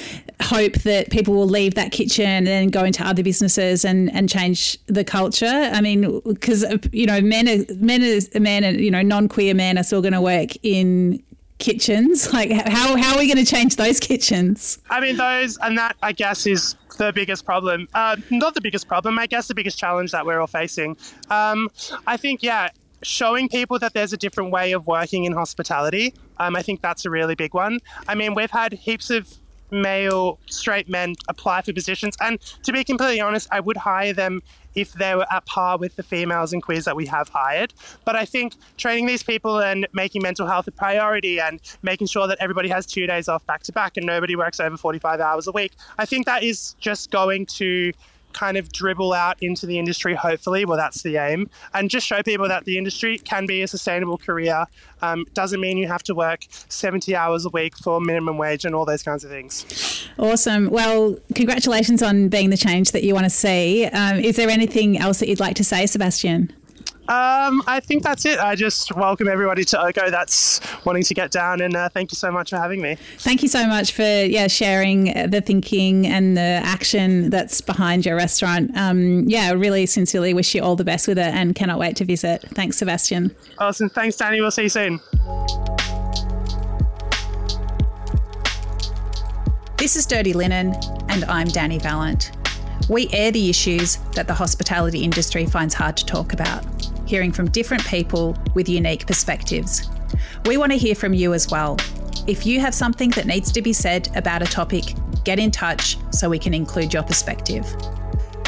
hope 0.42 0.74
that 0.80 1.10
people 1.10 1.34
will 1.34 1.48
leave 1.48 1.76
that 1.76 1.92
kitchen 1.92 2.26
and 2.26 2.48
then 2.48 2.68
go 2.68 2.84
into 2.84 3.06
other 3.06 3.24
businesses 3.24 3.86
and, 3.86 4.14
and 4.14 4.30
change 4.30 4.78
the 4.88 5.04
culture? 5.04 5.46
I 5.46 5.82
mean, 5.82 6.20
because 6.26 6.66
you 6.92 7.06
know, 7.06 7.22
men 7.22 7.48
are 7.48 7.66
men 7.76 8.02
are 8.04 8.40
men, 8.40 8.64
and 8.64 8.80
you 8.80 8.92
know, 8.92 9.02
non 9.02 9.28
queer 9.28 9.54
men 9.54 9.78
are 9.78 9.84
still 9.84 10.02
going 10.02 10.14
to 10.14 10.22
work 10.22 10.52
in 10.64 11.24
kitchens 11.60 12.34
like 12.34 12.52
how, 12.52 12.98
how 12.98 13.14
are 13.14 13.20
we 13.20 13.28
going 13.28 13.44
to 13.44 13.50
change 13.50 13.76
those 13.76 14.00
kitchens 14.00 14.80
i 14.90 15.00
mean 15.00 15.16
those 15.18 15.58
and 15.60 15.78
that 15.78 15.96
i 16.02 16.12
guess 16.12 16.46
is 16.46 16.76
the 16.98 17.12
biggest 17.14 17.46
problem. 17.46 17.88
Uh, 17.94 18.18
not 18.30 18.54
the 18.54 18.62
biggest 18.62 18.88
problem, 18.88 19.20
I 19.20 19.28
guess 19.28 19.48
the 19.48 19.56
biggest 19.56 19.78
challenge 19.78 20.12
that 20.12 20.26
we're 20.26 20.40
all 20.40 20.48
facing. 20.48 20.98
Um, 21.30 21.70
I 22.08 22.18
think, 22.18 22.44
yeah, 22.44 22.70
showing 23.02 23.50
people 23.50 23.80
that 23.80 23.94
there's 23.94 24.14
a 24.14 24.18
different 24.18 24.52
way 24.52 24.72
of 24.72 24.88
working 24.88 25.26
in 25.26 25.34
hospitality. 25.34 26.14
Um, 26.38 26.56
I 26.56 26.62
think 26.62 26.82
that's 26.82 27.06
a 27.06 27.10
really 27.10 27.36
big 27.36 27.54
one. 27.54 27.80
I 28.08 28.16
mean, 28.16 28.34
we've 28.34 28.52
had 28.52 28.74
heaps 28.74 29.10
of 29.10 29.34
male 29.72 30.40
straight 30.48 30.88
men 30.88 31.16
apply 31.28 31.62
for 31.62 31.74
positions, 31.74 32.16
and 32.22 32.40
to 32.64 32.72
be 32.72 32.84
completely 32.84 33.22
honest, 33.22 33.48
I 33.52 33.60
would 33.60 33.78
hire 33.78 34.14
them 34.14 34.42
if 34.76 34.94
they 34.94 35.16
were 35.16 35.26
at 35.32 35.46
par 35.46 35.78
with 35.78 35.96
the 35.96 36.04
females 36.04 36.54
and 36.54 36.62
queers 36.62 36.86
that 36.86 36.96
we 36.96 37.06
have 37.08 37.30
hired. 37.30 37.74
But 38.06 38.16
I 38.16 38.26
think 38.26 38.54
training 38.78 39.06
these 39.06 39.24
people 39.24 39.60
and 39.60 39.88
making 39.94 40.22
mental 40.22 40.48
health 40.48 40.68
a 40.68 40.72
priority 40.72 41.40
and 41.40 41.60
making 41.82 42.08
sure 42.08 42.28
that 42.28 42.38
everybody 42.40 42.70
has 42.70 42.86
two 42.86 43.08
days 43.08 43.28
off 43.28 43.46
back 43.46 43.64
to 43.64 43.72
back 43.72 43.98
and 43.98 44.06
nobody 44.06 44.36
works 44.36 44.60
over 44.60 44.78
45 44.78 45.20
hours 45.20 45.48
a 45.48 45.52
week, 45.52 45.74
I 45.98 46.06
think 46.06 46.26
that 46.26 46.44
is 46.44 46.76
just 46.80 47.12
going 47.12 47.46
to 47.48 47.92
kind 48.34 48.58
of 48.58 48.72
dribble 48.72 49.14
out 49.14 49.38
into 49.42 49.66
the 49.66 49.80
industry, 49.80 50.14
hopefully. 50.14 50.66
Well, 50.66 50.78
that's 50.78 51.04
the 51.04 51.18
aim. 51.18 51.50
And 51.74 51.90
just 51.90 52.06
show 52.06 52.22
people 52.24 52.48
that 52.48 52.66
the 52.66 52.78
industry 52.78 53.18
can 53.18 53.46
be 53.46 53.62
a 53.62 53.68
sustainable 53.68 54.18
career. 54.18 54.66
Um, 55.02 55.26
doesn't 55.34 55.60
mean 55.60 55.78
you 55.78 55.88
have 55.88 56.04
to 56.04 56.16
work 56.16 56.46
70 56.70 57.16
hours 57.16 57.46
a 57.46 57.50
week 57.50 57.78
for 57.78 58.00
minimum 58.02 58.38
wage 58.38 58.66
and 58.66 58.76
all 58.76 58.86
those 58.86 59.04
kinds 59.04 59.24
of 59.24 59.30
things. 59.30 60.08
Awesome. 60.18 60.70
Well, 60.70 61.18
congratulations 61.36 62.02
on 62.02 62.30
being 62.30 62.50
the 62.50 62.58
change 62.58 62.92
that 62.92 63.04
you 63.04 63.14
want 63.14 63.26
to 63.26 63.30
see. 63.30 63.86
Um, 63.86 64.20
is 64.20 64.36
there 64.36 64.50
anything 64.50 64.98
else 64.98 65.20
that 65.20 65.30
you'd 65.30 65.40
like 65.40 65.56
to 65.56 65.64
say, 65.64 65.86
Sebastian? 65.86 66.54
Um, 67.10 67.62
I 67.68 67.82
think 67.82 68.02
that's 68.02 68.26
it. 68.26 68.40
I 68.40 68.56
just 68.56 68.96
welcome 68.96 69.28
everybody 69.28 69.66
to 69.66 69.82
Oko 69.82 70.10
that's 70.10 70.62
wanting 70.86 71.04
to 71.04 71.14
get 71.14 71.32
down, 71.32 71.60
and 71.60 71.76
uh, 71.76 71.90
thank 71.90 72.14
you 72.14 72.16
so 72.16 72.32
much 72.32 72.52
for 72.52 72.56
having 72.56 72.82
me. 72.82 72.96
Thank 73.18 73.44
you 73.44 73.50
so 73.50 73.68
much 73.68 73.92
for 73.92 74.04
yeah 74.04 74.48
sharing 74.48 75.06
the 75.30 75.42
thinking 75.42 76.08
and 76.08 76.38
the 76.38 76.62
action 76.64 77.30
that's 77.30 77.60
behind 77.60 78.06
your 78.06 78.16
restaurant. 78.16 78.72
Um, 78.78 79.28
yeah, 79.28 79.50
I 79.50 79.52
really 79.52 79.86
sincerely 79.86 80.34
wish 80.34 80.56
you 80.56 80.64
all 80.64 80.78
the 80.78 80.86
best 80.86 81.06
with 81.08 81.18
it, 81.18 81.34
and 81.34 81.54
cannot 81.54 81.78
wait 81.78 81.98
to 81.98 82.06
visit. 82.06 82.42
Thanks, 82.52 82.78
Sebastian. 82.78 83.36
Awesome. 83.58 83.90
Thanks, 83.90 84.16
Danny. 84.16 84.40
We'll 84.40 84.52
see 84.52 84.64
you 84.64 84.70
soon. 84.70 85.02
This 89.76 89.98
is 89.98 90.06
Dirty 90.06 90.32
Linen, 90.32 90.74
and 91.10 91.26
I'm 91.26 91.50
Danny 91.50 91.80
Vallant. 91.80 92.32
We 92.90 93.10
air 93.12 93.32
the 93.32 93.50
issues 93.50 93.98
that 94.14 94.28
the 94.28 94.34
hospitality 94.34 95.04
industry 95.04 95.46
finds 95.46 95.74
hard 95.74 95.98
to 95.98 96.06
talk 96.06 96.32
about, 96.34 96.64
hearing 97.06 97.32
from 97.32 97.50
different 97.50 97.86
people 97.86 98.38
with 98.54 98.70
unique 98.70 99.08
perspectives. 99.08 99.90
We 100.46 100.58
want 100.58 100.72
to 100.72 100.78
hear 100.78 100.96
from 100.96 101.14
you 101.14 101.34
as 101.34 101.50
well. 101.50 101.78
If 102.28 102.46
you 102.46 102.60
have 102.60 102.74
something 102.74 103.10
that 103.12 103.26
needs 103.26 103.52
to 103.52 103.62
be 103.62 103.74
said 103.74 104.10
about 104.16 104.42
a 104.42 104.46
topic, 104.46 104.96
get 105.24 105.40
in 105.40 105.52
touch 105.52 105.98
so 106.12 106.30
we 106.30 106.40
can 106.40 106.54
include 106.54 106.94
your 106.94 107.04
perspective. 107.04 107.66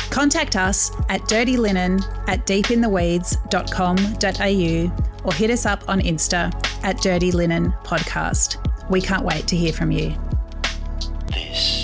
Contact 0.09 0.55
us 0.55 0.91
at 1.09 1.21
dirtylinen 1.21 2.01
at 2.29 2.45
deepintheweeds.com.au 2.45 5.25
or 5.25 5.33
hit 5.33 5.49
us 5.49 5.65
up 5.65 5.83
on 5.89 5.99
Insta 5.99 6.53
at 6.83 7.01
Dirty 7.01 7.31
Linen 7.31 7.73
Podcast. 7.83 8.89
We 8.89 9.01
can't 9.01 9.25
wait 9.25 9.47
to 9.47 9.57
hear 9.57 9.73
from 9.73 9.91
you. 9.91 10.15
This 11.27 11.74